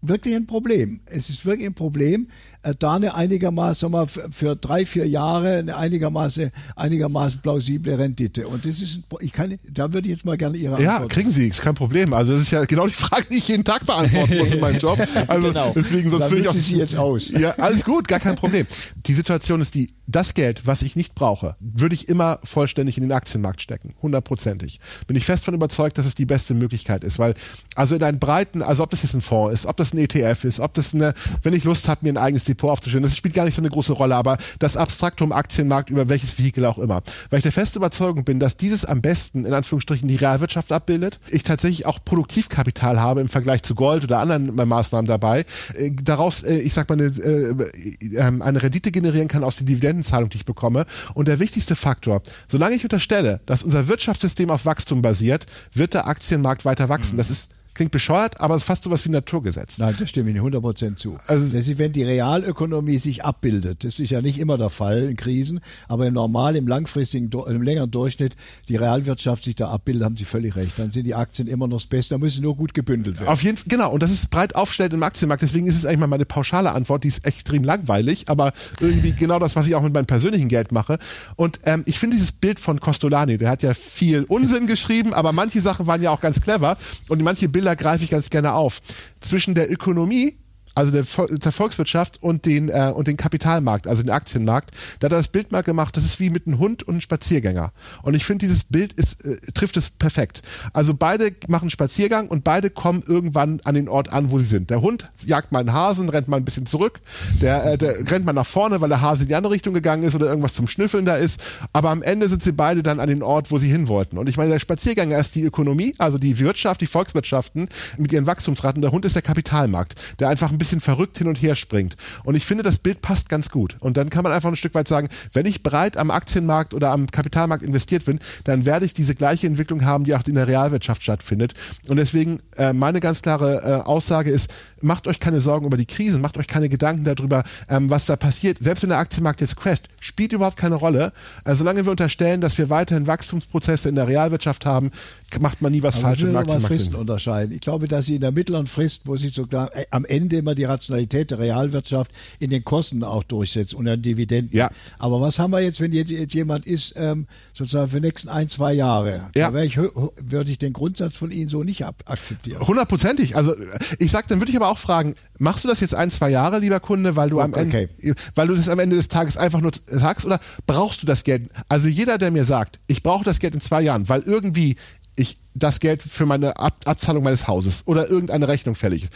[0.07, 0.99] wirklich ein Problem.
[1.05, 2.27] Es ist wirklich ein Problem,
[2.73, 8.47] da eine einigermaßen mal für drei, vier Jahre eine einigermaßen, einigermaßen plausible Rendite.
[8.47, 11.01] Und das ist, ich kann, da würde ich jetzt mal gerne Ihre Antwort.
[11.01, 12.13] Ja, kriegen Sie, ist kein Problem.
[12.13, 14.77] Also das ist ja genau die Frage, die ich jeden Tag beantworten muss in meinem
[14.77, 14.99] Job.
[15.27, 15.71] Also genau.
[15.75, 16.53] deswegen sonst würde ich auch.
[16.53, 17.31] Sie jetzt aus.
[17.31, 18.67] Ja, alles gut, gar kein Problem.
[19.07, 23.03] Die Situation ist die, das Geld, was ich nicht brauche, würde ich immer vollständig in
[23.03, 23.95] den Aktienmarkt stecken.
[24.01, 24.79] Hundertprozentig.
[25.07, 27.17] Bin ich fest von überzeugt, dass es die beste Möglichkeit ist.
[27.17, 27.33] Weil,
[27.75, 30.43] also in einen breiten, also ob das jetzt ein Fonds ist, ob das ein ETF
[30.43, 31.13] ist, ob das eine,
[31.43, 33.69] wenn ich Lust habe, mir ein eigenes Depot aufzustellen, das spielt gar nicht so eine
[33.69, 37.03] große Rolle, aber das Abstraktum Aktienmarkt über welches Vehikel auch immer.
[37.29, 41.19] Weil ich der festen Überzeugung bin, dass dieses am besten in Anführungsstrichen die Realwirtschaft abbildet.
[41.29, 45.45] Ich tatsächlich auch Produktivkapital habe im Vergleich zu Gold oder anderen Maßnahmen dabei.
[45.73, 49.75] Äh, daraus, äh, ich sag mal, eine, äh, ähm, eine Rendite generieren kann aus Dividenden
[49.75, 50.85] Dividendenzahlung, die ich bekomme.
[51.13, 56.07] Und der wichtigste Faktor, solange ich unterstelle, dass unser Wirtschaftssystem auf Wachstum basiert, wird der
[56.07, 57.17] Aktienmarkt weiter wachsen.
[57.17, 59.79] Das ist Klingt bescheuert, aber es ist fast sowas wie Naturgesetz.
[59.79, 61.17] Nein, das stimme ich 100% zu.
[61.27, 65.09] Also, das ist, wenn die Realökonomie sich abbildet, das ist ja nicht immer der Fall
[65.09, 65.59] in Krisen,
[65.89, 68.37] aber im normal, im langfristigen, im längeren Durchschnitt,
[68.69, 70.79] die Realwirtschaft sich da abbildet, haben Sie völlig recht.
[70.79, 73.27] Dann sind die Aktien immer noch das Beste, da müssen nur gut gebündelt werden.
[73.27, 73.91] Auf jeden Fall, genau.
[73.91, 75.41] Und das ist breit aufgestellt im Aktienmarkt.
[75.41, 79.37] Deswegen ist es eigentlich mal meine pauschale Antwort, die ist extrem langweilig, aber irgendwie genau
[79.37, 80.97] das, was ich auch mit meinem persönlichen Geld mache.
[81.35, 85.33] Und ähm, ich finde dieses Bild von Costolani, der hat ja viel Unsinn geschrieben, aber
[85.33, 86.77] manche Sachen waren ja auch ganz clever
[87.09, 88.81] und manche Bilder Bilder greife ich ganz gerne auf.
[89.21, 90.37] Zwischen der Ökonomie
[90.75, 91.05] also der,
[91.37, 94.71] der Volkswirtschaft und den, äh, und den Kapitalmarkt, also den Aktienmarkt.
[94.99, 97.01] Da hat er das Bild mal gemacht, das ist wie mit einem Hund und einem
[97.01, 97.71] Spaziergänger.
[98.03, 100.41] Und ich finde, dieses Bild ist, äh, trifft es perfekt.
[100.73, 104.69] Also beide machen Spaziergang und beide kommen irgendwann an den Ort an, wo sie sind.
[104.69, 106.99] Der Hund jagt mal einen Hasen, rennt mal ein bisschen zurück,
[107.41, 110.03] der, äh, der rennt mal nach vorne, weil der Hase in die andere Richtung gegangen
[110.03, 111.41] ist oder irgendwas zum Schnüffeln da ist.
[111.71, 114.17] Aber am Ende sind sie beide dann an den Ort, wo sie hin wollten.
[114.17, 118.27] Und ich meine, der Spaziergänger ist die Ökonomie, also die Wirtschaft, die Volkswirtschaften mit ihren
[118.27, 118.81] Wachstumsraten.
[118.81, 121.95] Der Hund ist der Kapitalmarkt, der einfach ein bisschen bisschen verrückt hin und her springt.
[122.23, 123.77] Und ich finde, das Bild passt ganz gut.
[123.79, 126.89] Und dann kann man einfach ein Stück weit sagen, wenn ich breit am Aktienmarkt oder
[126.89, 130.47] am Kapitalmarkt investiert bin, dann werde ich diese gleiche Entwicklung haben, die auch in der
[130.47, 131.53] Realwirtschaft stattfindet.
[131.87, 134.51] Und deswegen äh, meine ganz klare äh, Aussage ist,
[134.81, 138.15] macht euch keine Sorgen über die Krisen, macht euch keine Gedanken darüber, ähm, was da
[138.15, 138.57] passiert.
[138.61, 141.13] Selbst wenn der Aktienmarkt jetzt crasht, spielt überhaupt keine Rolle.
[141.43, 144.91] Also solange wir unterstellen, dass wir weiterhin Wachstumsprozesse in der Realwirtschaft haben,
[145.39, 146.67] macht man nie was falsch im Aktienmarkt.
[146.67, 147.53] Fristen unterscheiden.
[147.53, 150.55] Ich glaube, dass sie in der mittleren Frist, wo sich sogar äh, am Ende immer
[150.55, 154.55] die Rationalität der Realwirtschaft in den Kosten auch durchsetzt und an Dividenden.
[154.55, 154.69] Ja.
[154.99, 158.49] Aber was haben wir jetzt, wenn jetzt jemand ist, ähm, sozusagen für die nächsten ein,
[158.49, 159.29] zwei Jahre?
[159.35, 159.51] Ja.
[159.51, 162.65] Da ich, würde ich den Grundsatz von Ihnen so nicht akzeptieren.
[162.67, 163.35] Hundertprozentig.
[163.35, 163.55] Also
[163.99, 166.59] ich sag, dann würde ich aber auch fragen, machst du das jetzt ein, zwei Jahre,
[166.59, 167.45] lieber Kunde, weil du okay.
[167.45, 167.89] am Ende,
[168.35, 171.49] weil du das am Ende des Tages einfach nur sagst oder brauchst du das Geld?
[171.69, 174.75] Also jeder, der mir sagt, ich brauche das Geld in zwei Jahren, weil irgendwie
[175.15, 179.13] ich das Geld für meine Ab Abzahlung meines Hauses oder irgendeine Rechnung fällig ist.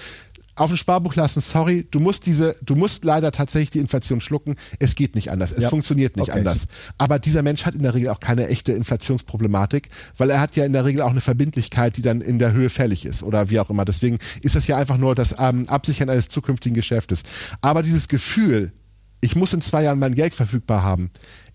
[0.59, 4.57] Auf ein Sparbuch lassen, sorry, du musst diese, du musst leider tatsächlich die Inflation schlucken.
[4.77, 5.53] Es geht nicht anders.
[5.53, 5.69] Es ja.
[5.69, 6.39] funktioniert nicht okay.
[6.39, 6.67] anders.
[6.97, 9.87] Aber dieser Mensch hat in der Regel auch keine echte Inflationsproblematik,
[10.17, 12.69] weil er hat ja in der Regel auch eine Verbindlichkeit, die dann in der Höhe
[12.69, 13.85] fällig ist oder wie auch immer.
[13.85, 17.23] Deswegen ist das ja einfach nur das ähm, Absichern eines zukünftigen Geschäftes.
[17.61, 18.73] Aber dieses Gefühl,
[19.21, 21.09] ich muss in zwei Jahren mein Geld verfügbar haben,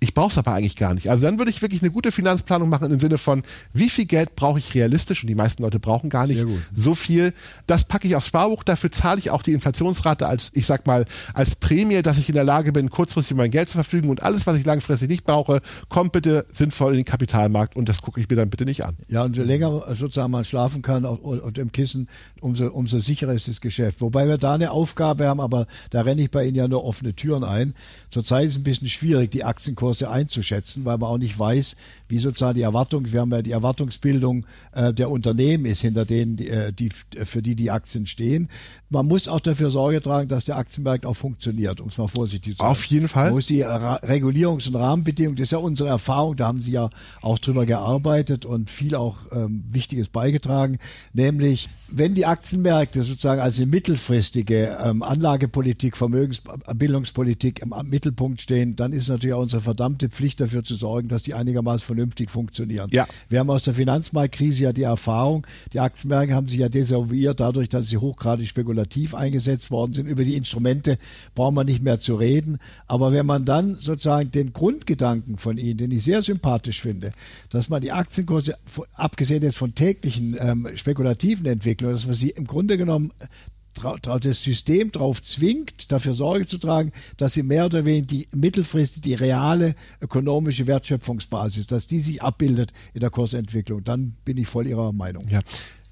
[0.04, 1.08] ich brauche es aber eigentlich gar nicht.
[1.08, 3.42] Also dann würde ich wirklich eine gute Finanzplanung machen im Sinne von,
[3.72, 5.22] wie viel Geld brauche ich realistisch?
[5.22, 6.44] Und die meisten Leute brauchen gar nicht
[6.74, 7.32] so viel.
[7.66, 11.06] Das packe ich aufs Sparbuch, dafür zahle ich auch die Inflationsrate als, ich sag mal,
[11.32, 14.46] als Prämie, dass ich in der Lage bin, kurzfristig mein Geld zu verfügen und alles,
[14.46, 18.28] was ich langfristig nicht brauche, kommt bitte sinnvoll in den Kapitalmarkt und das gucke ich
[18.28, 18.96] mir dann bitte nicht an.
[19.08, 22.08] Ja, und je länger sozusagen man schlafen kann auf, auf dem Kissen,
[22.40, 24.02] umso, umso sicherer ist das Geschäft.
[24.02, 27.14] Wobei wir da eine Aufgabe haben, aber da renne ich bei Ihnen ja nur offene
[27.14, 27.74] Türen ein.
[28.10, 31.76] Zurzeit ist es ein bisschen schwierig, die Aktienkurse einzuschätzen, weil man auch nicht weiß,
[32.08, 36.36] wie sozusagen die Erwartung, wir haben ja die Erwartungsbildung äh, der Unternehmen ist, hinter denen,
[36.36, 38.48] die, äh, die, für die die Aktien stehen.
[38.90, 42.54] Man muss auch dafür Sorge tragen, dass der Aktienmarkt auch funktioniert, um es mal vorsichtig
[42.54, 42.70] zu sagen.
[42.70, 43.26] Auf jeden Fall.
[43.26, 46.90] Man muss die Regulierungs- und Rahmenbedingungen, das ist ja unsere Erfahrung, da haben Sie ja
[47.20, 50.78] auch drüber gearbeitet und viel auch ähm, Wichtiges beigetragen,
[51.12, 58.92] nämlich wenn die Aktienmärkte sozusagen als eine mittelfristige ähm, Anlagepolitik, Vermögensbildungspolitik im Mittelpunkt stehen, dann
[58.92, 62.88] ist natürlich auch unsere verdammte Pflicht dafür zu sorgen, dass die einigermaßen vernünftig funktionieren.
[62.92, 63.06] Ja.
[63.28, 67.68] Wir haben aus der Finanzmarktkrise ja die Erfahrung, die Aktienmärkte haben sich ja desavouiert dadurch,
[67.68, 70.06] dass sie hochgradig spekulativ eingesetzt worden sind.
[70.06, 70.96] Über die Instrumente
[71.34, 72.58] brauchen wir nicht mehr zu reden.
[72.86, 77.12] Aber wenn man dann sozusagen den Grundgedanken von ihnen, den ich sehr sympathisch finde,
[77.50, 78.54] dass man die Aktienkurse,
[78.94, 83.10] abgesehen jetzt von täglichen ähm, spekulativen Entwicklungen, Entwicklung, dass man sie im Grunde genommen
[83.74, 89.02] das System darauf zwingt, dafür Sorge zu tragen, dass sie mehr oder weniger die mittelfristig
[89.02, 94.66] die reale ökonomische Wertschöpfungsbasis, dass die sich abbildet in der Kursentwicklung, dann bin ich voll
[94.66, 95.26] ihrer Meinung.
[95.28, 95.40] Ja.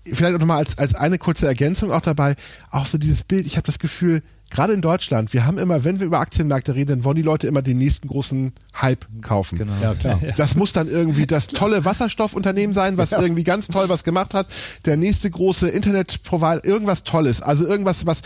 [0.04, 2.34] Vielleicht auch nochmal als, als eine kurze Ergänzung auch dabei,
[2.70, 4.22] auch so dieses Bild, ich habe das Gefühl,
[4.52, 7.46] gerade in Deutschland, wir haben immer, wenn wir über Aktienmärkte reden, dann wollen die Leute
[7.46, 9.58] immer den nächsten großen Hype kaufen.
[9.58, 9.72] Genau.
[9.80, 10.20] Ja, klar.
[10.36, 13.20] Das muss dann irgendwie das tolle Wasserstoffunternehmen sein, was ja.
[13.20, 14.46] irgendwie ganz toll was gemacht hat.
[14.84, 17.40] Der nächste große Internetprovider, irgendwas Tolles.
[17.40, 18.22] Also irgendwas, was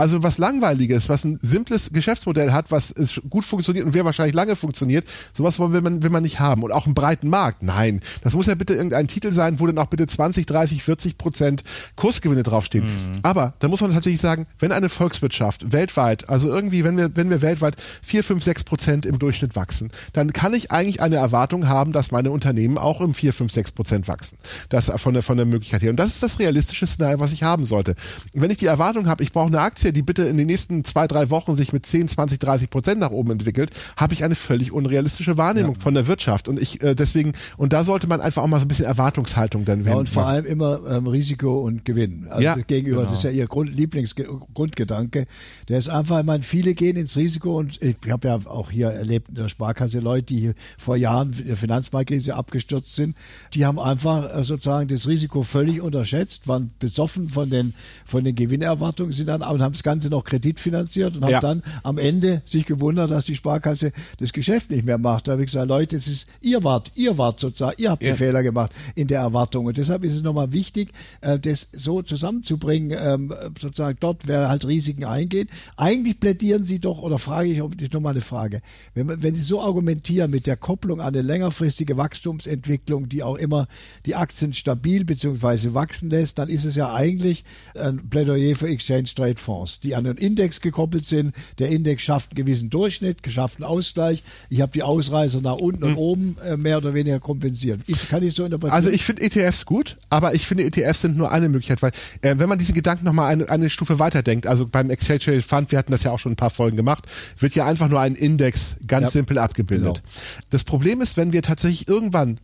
[0.00, 2.94] also was Langweiliges, was ein simples Geschäftsmodell hat, was
[3.28, 6.62] gut funktioniert und wer wahrscheinlich lange funktioniert, sowas will man, will man nicht haben.
[6.62, 8.00] Und auch einen breiten Markt, nein.
[8.22, 11.64] Das muss ja bitte irgendein Titel sein, wo dann auch bitte 20, 30, 40 Prozent
[11.96, 12.84] Kursgewinne draufstehen.
[12.86, 13.18] Mhm.
[13.22, 17.28] Aber da muss man tatsächlich sagen, wenn eine Volkswirtschaft weltweit, also irgendwie, wenn wir, wenn
[17.28, 21.68] wir weltweit 4, 5, 6 Prozent im Durchschnitt wachsen, dann kann ich eigentlich eine Erwartung
[21.68, 24.38] haben, dass meine Unternehmen auch im 4, 5, 6 Prozent wachsen.
[24.70, 25.90] Das von der, von der Möglichkeit her.
[25.90, 27.96] Und das ist das realistische Szenario, was ich haben sollte.
[28.32, 31.06] wenn ich die Erwartung habe, ich brauche eine Aktie, die bitte in den nächsten zwei,
[31.06, 34.72] drei Wochen sich mit 10, 20, 30 Prozent nach oben entwickelt, habe ich eine völlig
[34.72, 35.80] unrealistische Wahrnehmung ja.
[35.80, 36.48] von der Wirtschaft.
[36.48, 39.64] Und ich äh, deswegen, und da sollte man einfach auch mal so ein bisschen Erwartungshaltung
[39.64, 42.26] dann ja, Und vor allem immer ähm, Risiko und Gewinn.
[42.28, 43.10] Also ja, gegenüber, genau.
[43.10, 45.26] das ist ja ihr Grund, Lieblingsgrundgedanke.
[45.68, 48.88] Der ist einfach, ich meine, viele gehen ins Risiko und ich habe ja auch hier
[48.88, 53.16] erlebt in der Sparkasse Leute, die vor Jahren in der Finanzmarktkrise abgestürzt sind,
[53.54, 57.74] die haben einfach äh, sozusagen das Risiko völlig unterschätzt, waren besoffen von den,
[58.04, 61.40] von den Gewinnerwartungen, sind dann und haben das Ganze noch kreditfinanziert und haben ja.
[61.40, 65.26] dann am Ende sich gewundert, dass die Sparkasse das Geschäft nicht mehr macht.
[65.26, 68.12] Da habe ich gesagt, Leute, es ist, ihr wart, ihr wart sozusagen, ihr habt ja.
[68.12, 69.64] die Fehler gemacht in der Erwartung.
[69.66, 74.66] Und deshalb ist es nochmal wichtig, äh, das so zusammenzubringen, ähm, sozusagen dort, wer halt
[74.66, 75.48] Risiken eingeht.
[75.76, 78.60] Eigentlich plädieren Sie doch, oder frage ich, ob ich nochmal eine Frage,
[78.94, 83.66] wenn, wenn Sie so argumentieren mit der Kopplung an eine längerfristige Wachstumsentwicklung, die auch immer
[84.04, 85.72] die Aktien stabil bzw.
[85.72, 89.69] wachsen lässt, dann ist es ja eigentlich ein Plädoyer für Exchange Trade Fonds.
[89.70, 91.34] Fonds, die an den Index gekoppelt sind.
[91.58, 94.22] Der Index schafft einen gewissen Durchschnitt, schafft einen Ausgleich.
[94.48, 95.98] Ich habe die Ausreißer nach unten und hm.
[95.98, 97.80] oben äh, mehr oder weniger kompensiert.
[97.86, 98.76] Ist, kann ich so interpretieren?
[98.76, 101.92] Also ich finde ETFs gut, aber ich finde ETFs sind nur eine Möglichkeit, weil
[102.22, 105.70] äh, wenn man diesen Gedanken nochmal eine, eine Stufe weiterdenkt, also beim Exchange Traded Fund,
[105.70, 107.04] wir hatten das ja auch schon ein paar Folgen gemacht,
[107.38, 110.02] wird ja einfach nur ein Index ganz ja, simpel abgebildet.
[110.02, 110.14] Genau.
[110.50, 112.38] Das Problem ist, wenn wir tatsächlich irgendwann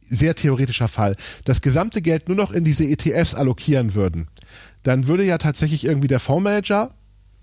[0.00, 4.28] sehr theoretischer Fall, das gesamte Geld nur noch in diese ETFs allokieren würden,
[4.82, 6.92] dann würde ja tatsächlich irgendwie der Fondsmanager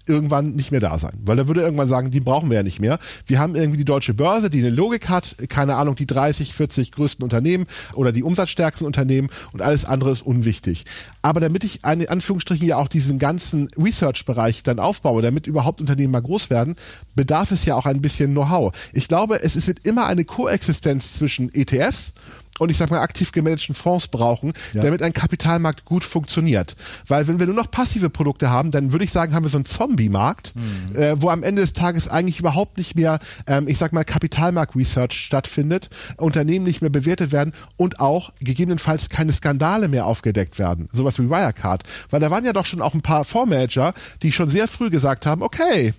[0.08, 1.14] irgendwann nicht mehr da sein.
[1.24, 3.00] Weil er würde irgendwann sagen, die brauchen wir ja nicht mehr.
[3.26, 6.92] Wir haben irgendwie die deutsche Börse, die eine Logik hat, keine Ahnung, die 30, 40
[6.92, 10.86] größten Unternehmen oder die umsatzstärksten Unternehmen und alles andere ist unwichtig.
[11.22, 16.12] Aber damit ich in Anführungsstrichen ja auch diesen ganzen Research-Bereich dann aufbaue, damit überhaupt Unternehmen
[16.12, 16.76] mal groß werden,
[17.16, 18.74] bedarf es ja auch ein bisschen Know-how.
[18.94, 22.14] Ich glaube, es wird immer eine Koexistenz zwischen ETFs
[22.60, 24.82] und ich sag mal aktiv gemanagten Fonds brauchen, ja.
[24.82, 26.76] damit ein Kapitalmarkt gut funktioniert.
[27.08, 29.58] Weil wenn wir nur noch passive Produkte haben, dann würde ich sagen, haben wir so
[29.58, 30.95] einen Zombie-Markt, mhm.
[30.95, 35.14] äh, wo am Ende des Tages eigentlich überhaupt nicht mehr, ähm, ich sag mal, Kapitalmarkt-Research
[35.14, 40.88] stattfindet, Unternehmen nicht mehr bewertet werden und auch gegebenenfalls keine Skandale mehr aufgedeckt werden.
[40.91, 41.84] Sowas wie Wirecard.
[42.10, 45.26] Weil da waren ja doch schon auch ein paar Fondsmanager, die schon sehr früh gesagt
[45.26, 45.93] haben, okay,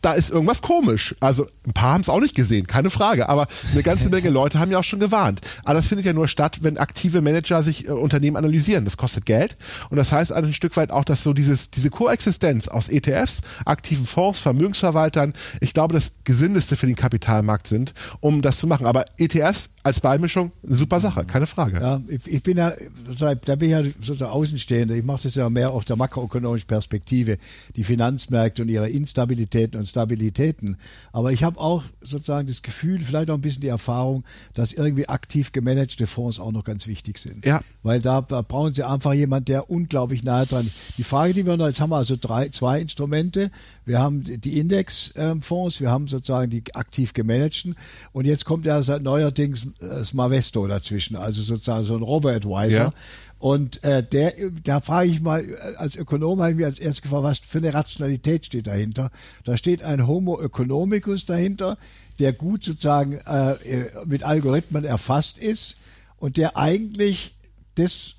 [0.00, 1.14] da ist irgendwas komisch.
[1.20, 4.58] Also ein paar haben es auch nicht gesehen, keine Frage, aber eine ganze Menge Leute
[4.58, 5.40] haben ja auch schon gewarnt.
[5.64, 8.84] Aber das findet ja nur statt, wenn aktive Manager sich äh, Unternehmen analysieren.
[8.84, 9.56] Das kostet Geld
[9.90, 14.04] und das heißt ein Stück weit auch, dass so dieses, diese Koexistenz aus ETFs, aktiven
[14.06, 18.86] Fonds, Vermögensverwaltern, ich glaube, das Gesündeste für den Kapitalmarkt sind, um das zu machen.
[18.86, 21.80] Aber ETFs als Beimischung, eine super Sache, keine Frage.
[21.80, 22.72] Ja, ich, ich bin ja,
[23.18, 24.94] da bin ich ja sozusagen Außenstehender.
[24.94, 27.38] Ich mache das ja mehr auf der makroökonomischen Perspektive,
[27.76, 30.76] die Finanzmärkte und ihre Instabilitäten und Stabilitäten.
[31.12, 34.24] Aber ich habe auch sozusagen das Gefühl, vielleicht auch ein bisschen die Erfahrung,
[34.54, 37.44] dass irgendwie aktiv gemanagte Fonds auch noch ganz wichtig sind.
[37.44, 37.60] Ja.
[37.82, 40.98] Weil da, brauchen sie einfach jemand, der unglaublich nahe dran ist.
[40.98, 43.50] Die Frage, die wir noch, jetzt haben wir also drei, zwei Instrumente.
[43.84, 47.76] Wir haben die Indexfonds, wir haben sozusagen die aktiv gemanagten
[48.12, 52.70] und jetzt kommt ja neuerdings das Mavesto dazwischen, also sozusagen so ein Robo-Advisor.
[52.70, 52.92] Ja.
[53.40, 54.34] Und äh, der,
[54.64, 55.44] da frage ich mal,
[55.78, 59.10] als Ökonom habe ich mir als erstes gefragt, was für eine Rationalität steht dahinter?
[59.44, 61.78] Da steht ein Homo economicus dahinter,
[62.18, 63.54] der gut sozusagen äh,
[64.04, 65.78] mit Algorithmen erfasst ist
[66.18, 67.34] und der eigentlich
[67.76, 68.16] das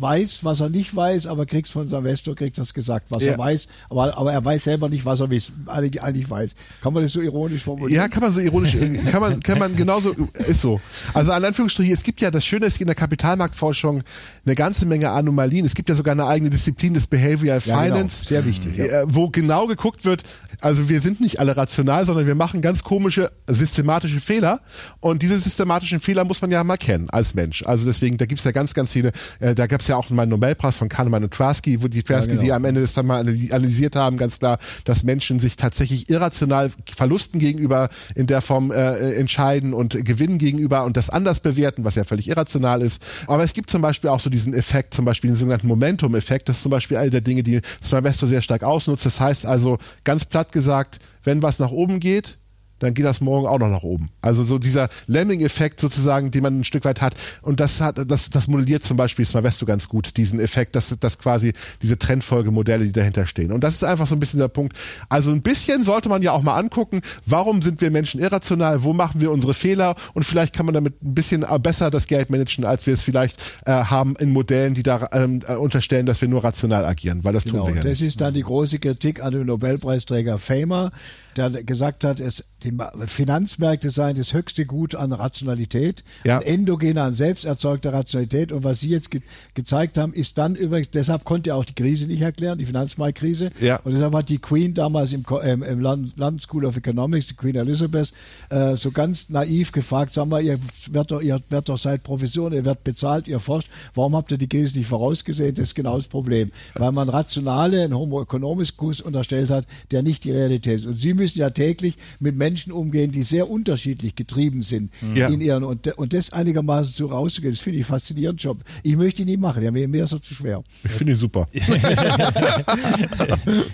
[0.00, 3.32] weiß, was er nicht weiß, aber kriegt von Silvester, kriegt das gesagt, was ja.
[3.32, 5.28] er weiß, aber, aber er weiß selber nicht, was er
[5.66, 6.54] eigentlich, eigentlich weiß.
[6.80, 8.00] Kann man das so ironisch formulieren?
[8.00, 8.76] Ja, kann man so ironisch,
[9.10, 10.14] kann man, kann man genauso,
[10.46, 10.80] ist so.
[11.12, 14.02] Also an Anführungsstrichen, es gibt ja, das Schöne ist in der Kapitalmarktforschung
[14.44, 15.64] eine ganze Menge Anomalien.
[15.64, 17.94] Es gibt ja sogar eine eigene Disziplin des Behavioral ja, genau.
[17.94, 18.24] Finance.
[18.26, 18.28] Genau.
[18.28, 18.76] Sehr wichtig.
[18.76, 19.02] Ja.
[19.02, 20.22] Äh, wo genau geguckt wird,
[20.60, 24.60] also wir sind nicht alle rational, sondern wir machen ganz komische systematische Fehler
[25.00, 27.64] und diese systematischen Fehler muss man ja mal kennen als Mensch.
[27.66, 30.10] Also deswegen, da gibt es ja ganz, ganz viele, äh, da gab es ja auch
[30.10, 32.44] mal einen Nobelpreis von Kahnemann und Tversky, wo die Tversky, ja, genau.
[32.44, 36.70] die am Ende das dann mal analysiert haben, ganz klar, dass Menschen sich tatsächlich irrational
[36.94, 41.94] Verlusten gegenüber in der Form äh, entscheiden und Gewinnen gegenüber und das anders bewerten, was
[41.94, 43.02] ja völlig irrational ist.
[43.26, 46.48] Aber es gibt zum Beispiel auch so diesen Effekt, zum Beispiel den sogenannten Momentum-Effekt.
[46.48, 49.06] Das ist zum Beispiel eine der Dinge, die Sylvester sehr stark ausnutzt.
[49.06, 52.38] Das heißt also, ganz platt gesagt, wenn was nach oben geht,
[52.82, 54.10] dann geht das morgen auch noch nach oben.
[54.20, 57.14] Also so dieser Lemming-Effekt sozusagen, den man ein Stück weit hat.
[57.40, 61.18] Und das hat, das, das modelliert zum Beispiel Smavesto ganz gut, diesen Effekt, dass, dass
[61.18, 63.52] quasi diese Trendfolgemodelle, die dahinter stehen.
[63.52, 64.76] Und das ist einfach so ein bisschen der Punkt.
[65.08, 68.92] Also ein bisschen sollte man ja auch mal angucken, warum sind wir Menschen irrational, wo
[68.92, 72.64] machen wir unsere Fehler und vielleicht kann man damit ein bisschen besser das Geld managen,
[72.64, 76.28] als wir es vielleicht äh, haben in Modellen, die da ähm, äh, unterstellen, dass wir
[76.28, 79.22] nur rational agieren, weil das genau, tun wir ja Das ist dann die große Kritik
[79.22, 80.90] an den Nobelpreisträger Famer,
[81.36, 82.72] der gesagt hat, es, die
[83.06, 86.38] Finanzmärkte seien das höchste Gut an Rationalität, ja.
[86.38, 88.52] an endogener, an selbsterzeugter Rationalität.
[88.52, 89.22] Und was Sie jetzt ge
[89.54, 93.50] gezeigt haben, ist dann übrigens, deshalb konnte er auch die Krise nicht erklären, die Finanzmarktkrise.
[93.60, 93.76] Ja.
[93.84, 97.56] Und deshalb hat die Queen damals im, ähm, im London School of Economics, die Queen
[97.56, 98.12] Elizabeth,
[98.50, 100.58] äh, so ganz naiv gefragt, sag mal, ihr
[100.90, 104.38] werdet doch, ihr werdet doch seit Profession, ihr werdet bezahlt, ihr forscht, warum habt ihr
[104.38, 105.54] die Krise nicht vorausgesehen?
[105.54, 106.50] Das ist genau das Problem.
[106.74, 110.86] Weil man rationale, ein Homo economicus unterstellt hat, der nicht die Realität ist.
[110.86, 115.28] Und Sie müssen ja täglich mit Menschen umgehen, die sehr unterschiedlich getrieben sind ja.
[115.28, 118.58] in ihren und, und das einigermaßen so rauszugehen, das finde ich faszinierend Job.
[118.82, 120.62] Ich möchte ihn nie machen, ja, mir, ist er zu schwer.
[120.84, 121.48] Ich finde ihn super.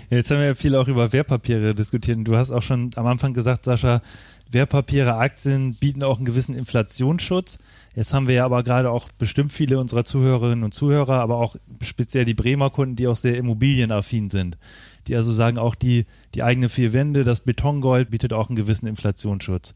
[0.09, 2.19] Jetzt haben wir ja viel auch über Wertpapiere diskutiert.
[2.23, 4.01] Du hast auch schon am Anfang gesagt, Sascha,
[4.51, 7.59] Wertpapiere, Aktien bieten auch einen gewissen Inflationsschutz.
[7.95, 11.55] Jetzt haben wir ja aber gerade auch bestimmt viele unserer Zuhörerinnen und Zuhörer, aber auch
[11.83, 14.57] speziell die Bremer Kunden, die auch sehr immobilienaffin sind
[15.07, 18.87] die also sagen, auch die, die eigene vier Wände, das Betongold bietet auch einen gewissen
[18.87, 19.73] Inflationsschutz.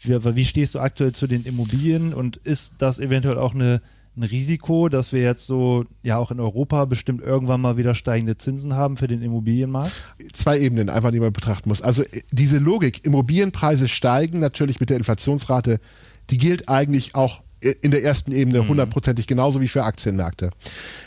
[0.00, 3.80] Wie, wie stehst du aktuell zu den Immobilien und ist das eventuell auch eine,
[4.16, 8.36] ein Risiko, dass wir jetzt so, ja auch in Europa bestimmt irgendwann mal wieder steigende
[8.36, 9.92] Zinsen haben für den Immobilienmarkt?
[10.32, 11.82] Zwei Ebenen einfach, die man betrachten muss.
[11.82, 15.80] Also äh, diese Logik, Immobilienpreise steigen natürlich mit der Inflationsrate,
[16.30, 18.68] die gilt eigentlich auch in der ersten Ebene mhm.
[18.68, 20.50] hundertprozentig genauso wie für Aktienmärkte.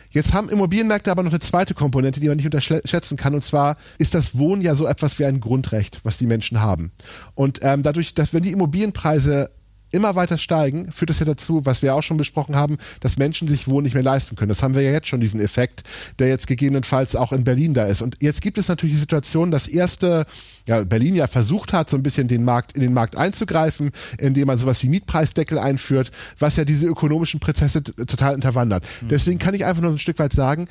[0.10, 3.36] Jetzt haben Immobilienmärkte aber noch eine zweite Komponente, die man nicht unterschätzen kann.
[3.36, 6.92] Und zwar ist das Wohnen ja so etwas wie ein Grundrecht, was die Menschen haben.
[7.36, 9.52] Und ähm, dadurch, dass wenn die Immobilienpreise
[9.92, 13.48] immer weiter steigen, führt das ja dazu, was wir auch schon besprochen haben, dass Menschen
[13.48, 14.50] sich Wohnen nicht mehr leisten können.
[14.50, 15.84] Das haben wir ja jetzt schon, diesen Effekt,
[16.20, 18.02] der jetzt gegebenenfalls auch in Berlin da ist.
[18.02, 20.26] Und jetzt gibt es natürlich die Situation, dass erste,
[20.66, 24.48] ja, Berlin ja versucht hat, so ein bisschen den Markt, in den Markt einzugreifen, indem
[24.48, 28.86] man sowas wie Mietpreisdeckel einführt, was ja diese ökonomischen Prozesse total unterwandert.
[29.02, 29.08] Mhm.
[29.10, 30.68] Deswegen kann ich einfach nur ein Stück weit sagen,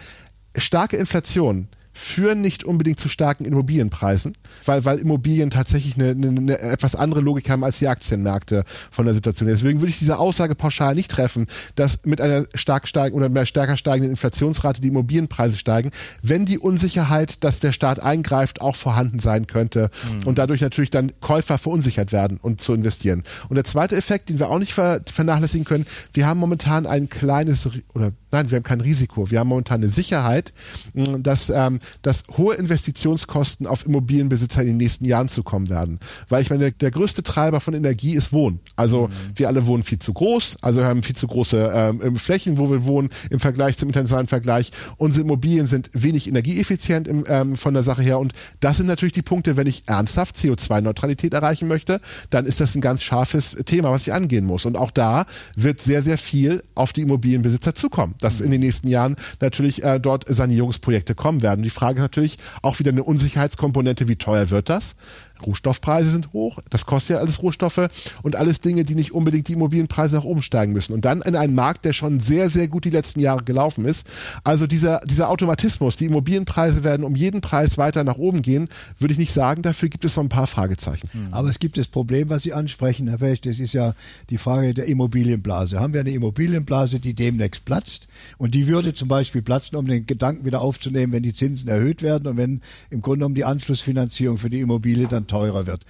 [0.56, 4.36] starke Inflation führen nicht unbedingt zu starken Immobilienpreisen,
[4.66, 9.06] weil, weil Immobilien tatsächlich eine, eine, eine etwas andere Logik haben als die Aktienmärkte von
[9.06, 9.48] der Situation.
[9.48, 13.46] Deswegen würde ich diese Aussage pauschal nicht treffen, dass mit einer stark steigenden oder mehr
[13.46, 15.90] stärker steigenden Inflationsrate die Immobilienpreise steigen,
[16.22, 20.26] wenn die Unsicherheit, dass der Staat eingreift, auch vorhanden sein könnte mhm.
[20.26, 23.22] und dadurch natürlich dann Käufer verunsichert werden und zu investieren.
[23.48, 27.70] Und der zweite Effekt, den wir auch nicht vernachlässigen können, wir haben momentan ein kleines
[27.94, 30.52] oder nein, wir haben kein Risiko, wir haben momentan eine Sicherheit,
[30.94, 35.98] dass ähm, dass hohe Investitionskosten auf Immobilienbesitzer in den nächsten Jahren zukommen werden.
[36.28, 38.60] Weil ich meine, der größte Treiber von Energie ist Wohnen.
[38.76, 39.12] Also mhm.
[39.34, 42.70] wir alle wohnen viel zu groß, also wir haben viel zu große ähm, Flächen, wo
[42.70, 44.70] wir wohnen im Vergleich zum internationalen Vergleich.
[44.96, 49.14] Unsere Immobilien sind wenig energieeffizient im, ähm, von der Sache her und das sind natürlich
[49.14, 53.90] die Punkte, wenn ich ernsthaft CO2-Neutralität erreichen möchte, dann ist das ein ganz scharfes Thema,
[53.90, 54.66] was ich angehen muss.
[54.66, 55.26] Und auch da
[55.56, 60.00] wird sehr, sehr viel auf die Immobilienbesitzer zukommen, dass in den nächsten Jahren natürlich äh,
[60.00, 61.62] dort Sanierungsprojekte kommen werden.
[61.62, 64.96] Die Frage ist natürlich auch wieder eine Unsicherheitskomponente, wie teuer wird das?
[65.44, 67.88] Rohstoffpreise sind hoch, das kostet ja alles Rohstoffe
[68.22, 70.92] und alles Dinge, die nicht unbedingt die Immobilienpreise nach oben steigen müssen.
[70.92, 74.06] Und dann in einen Markt, der schon sehr, sehr gut die letzten Jahre gelaufen ist.
[74.44, 78.68] Also dieser, dieser Automatismus, die Immobilienpreise werden um jeden Preis weiter nach oben gehen,
[78.98, 79.62] würde ich nicht sagen.
[79.62, 81.08] Dafür gibt es noch ein paar Fragezeichen.
[81.12, 81.28] Hm.
[81.32, 83.94] Aber es gibt das Problem, was Sie ansprechen, Herr Fecht, das ist ja
[84.30, 85.80] die Frage der Immobilienblase.
[85.80, 88.08] Haben wir eine Immobilienblase, die demnächst platzt?
[88.38, 92.02] Und die würde zum Beispiel platzen, um den Gedanken wieder aufzunehmen, wenn die Zinsen erhöht
[92.02, 92.60] werden und wenn
[92.90, 95.84] im Grunde genommen die Anschlussfinanzierung für die Immobilie dann teurer wird.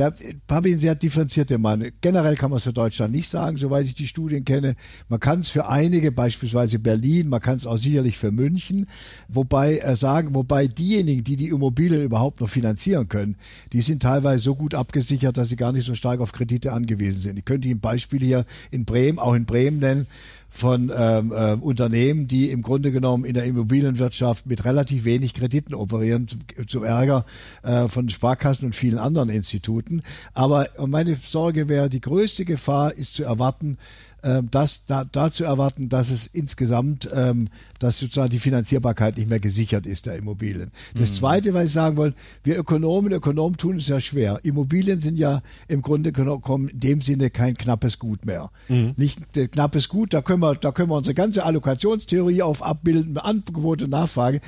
[0.00, 0.14] Da
[0.50, 1.88] habe ich eine sehr differenzierte Meinung.
[2.00, 4.74] Generell kann man es für Deutschland nicht sagen, soweit ich die Studien kenne.
[5.10, 8.86] Man kann es für einige, beispielsweise Berlin, man kann es auch sicherlich für München,
[9.28, 13.36] wobei äh, sagen, wobei diejenigen, die die Immobilien überhaupt noch finanzieren können,
[13.74, 17.20] die sind teilweise so gut abgesichert, dass sie gar nicht so stark auf Kredite angewiesen
[17.20, 17.38] sind.
[17.38, 20.06] Ich könnte Ihnen Beispiele hier in Bremen, auch in Bremen nennen
[20.50, 25.74] von ähm, äh, Unternehmen, die im Grunde genommen in der Immobilienwirtschaft mit relativ wenig Krediten
[25.74, 27.24] operieren, zum, zum Ärger
[27.62, 30.02] äh, von Sparkassen und vielen anderen Instituten.
[30.34, 33.78] Aber meine Sorge wäre, die größte Gefahr ist zu erwarten,
[34.22, 37.48] ähm, das da, da zu erwarten, dass es insgesamt, ähm,
[37.78, 40.70] dass sozusagen die Finanzierbarkeit nicht mehr gesichert ist der Immobilien.
[40.94, 41.14] Das mhm.
[41.14, 44.40] Zweite, was ich sagen wollte, wir Ökonomen, Ökonomen tun es ja schwer.
[44.42, 48.50] Immobilien sind ja im Grunde genommen in dem Sinne kein knappes Gut mehr.
[48.68, 48.94] Mhm.
[48.96, 53.18] Nicht äh, knappes Gut, da können wir, da können wir unsere ganze Allokationstheorie auf abbilden,
[53.18, 54.40] Angebot und Nachfrage.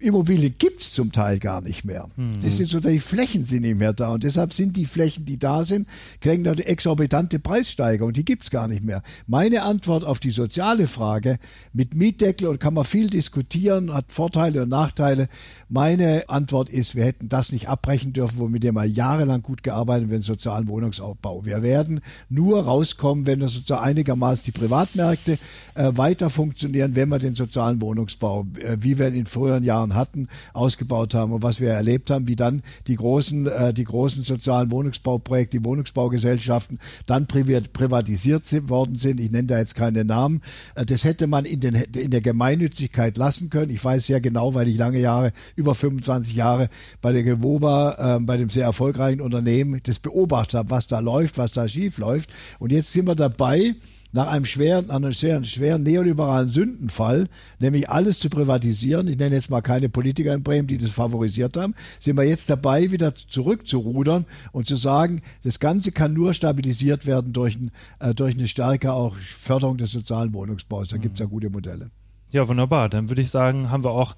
[0.00, 2.08] Immobilien gibt's zum Teil gar nicht mehr.
[2.16, 2.40] Mhm.
[2.42, 5.38] Das sind so, die Flächen sind nicht mehr da und deshalb sind die Flächen, die
[5.38, 5.86] da sind,
[6.20, 9.02] kriegen da eine exorbitante Preissteigerung, die gibt's gar nicht mehr.
[9.26, 11.38] Meine Antwort auf die soziale Frage
[11.72, 15.28] mit Mietdeckel und kann man viel diskutieren, hat Vorteile und Nachteile.
[15.68, 20.04] Meine Antwort ist, wir hätten das nicht abbrechen dürfen, womit wir mal jahrelang gut gearbeitet
[20.04, 21.44] haben, den sozialen Wohnungsaufbau.
[21.44, 25.38] Wir werden nur rauskommen, wenn wir sozusagen einigermaßen die Privatmärkte
[25.74, 29.89] äh, weiter funktionieren, wenn wir den sozialen Wohnungsbau, äh, wie wir ihn in früheren Jahren
[29.90, 33.84] Jahren hatten, ausgebaut haben und was wir erlebt haben, wie dann die großen, äh, die
[33.84, 39.20] großen sozialen Wohnungsbauprojekte, die Wohnungsbaugesellschaften dann privatisiert worden sind.
[39.20, 40.40] Ich nenne da jetzt keine Namen.
[40.74, 43.70] Äh, das hätte man in, den, in der Gemeinnützigkeit lassen können.
[43.70, 46.68] Ich weiß sehr genau, weil ich lange Jahre, über 25 Jahre
[47.02, 51.38] bei der Gewoba, äh, bei dem sehr erfolgreichen Unternehmen, das beobachtet habe, was da läuft,
[51.38, 52.30] was da schief läuft.
[52.58, 53.74] Und jetzt sind wir dabei,
[54.12, 59.50] nach einem schweren, einem schweren, schweren neoliberalen Sündenfall, nämlich alles zu privatisieren, ich nenne jetzt
[59.50, 64.26] mal keine Politiker in Bremen, die das favorisiert haben, sind wir jetzt dabei, wieder zurückzurudern
[64.52, 68.92] und zu sagen, das Ganze kann nur stabilisiert werden durch, ein, äh, durch eine stärkere
[68.92, 70.88] auch Förderung des sozialen Wohnungsbaus.
[70.88, 71.90] Da gibt es ja gute Modelle.
[72.32, 72.88] Ja, wunderbar.
[72.88, 74.14] Dann würde ich sagen, haben wir auch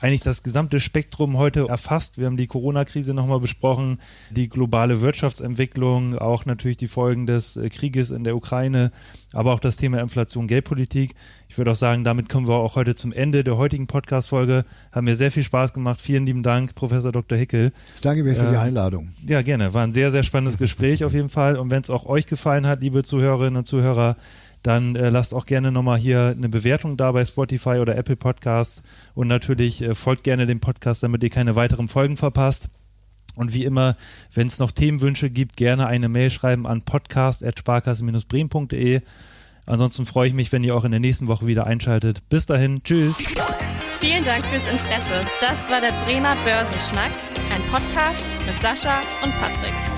[0.00, 2.18] eigentlich das gesamte Spektrum heute erfasst.
[2.18, 3.98] Wir haben die Corona-Krise nochmal besprochen,
[4.30, 8.92] die globale Wirtschaftsentwicklung, auch natürlich die Folgen des äh, Krieges in der Ukraine,
[9.32, 11.14] aber auch das Thema Inflation, Geldpolitik.
[11.48, 14.64] Ich würde auch sagen, damit kommen wir auch heute zum Ende der heutigen Podcast-Folge.
[14.92, 16.00] Haben mir sehr viel Spaß gemacht.
[16.00, 17.36] Vielen lieben Dank, Professor Dr.
[17.36, 17.72] Hickel.
[18.02, 19.08] Danke mir für äh, die Einladung.
[19.26, 19.74] Ja, gerne.
[19.74, 21.56] War ein sehr, sehr spannendes Gespräch auf jeden Fall.
[21.56, 24.16] Und wenn es auch euch gefallen hat, liebe Zuhörerinnen und Zuhörer,
[24.62, 28.82] dann äh, lasst auch gerne nochmal hier eine Bewertung da bei Spotify oder Apple Podcasts
[29.14, 32.68] und natürlich äh, folgt gerne dem Podcast, damit ihr keine weiteren Folgen verpasst.
[33.36, 33.96] Und wie immer,
[34.32, 39.02] wenn es noch Themenwünsche gibt, gerne eine Mail schreiben an podcast.sparkasse-bremen.de.
[39.66, 42.28] Ansonsten freue ich mich, wenn ihr auch in der nächsten Woche wieder einschaltet.
[42.28, 43.18] Bis dahin, tschüss.
[44.00, 45.24] Vielen Dank fürs Interesse.
[45.40, 47.12] Das war der Bremer Börsenschnack,
[47.54, 49.97] ein Podcast mit Sascha und Patrick.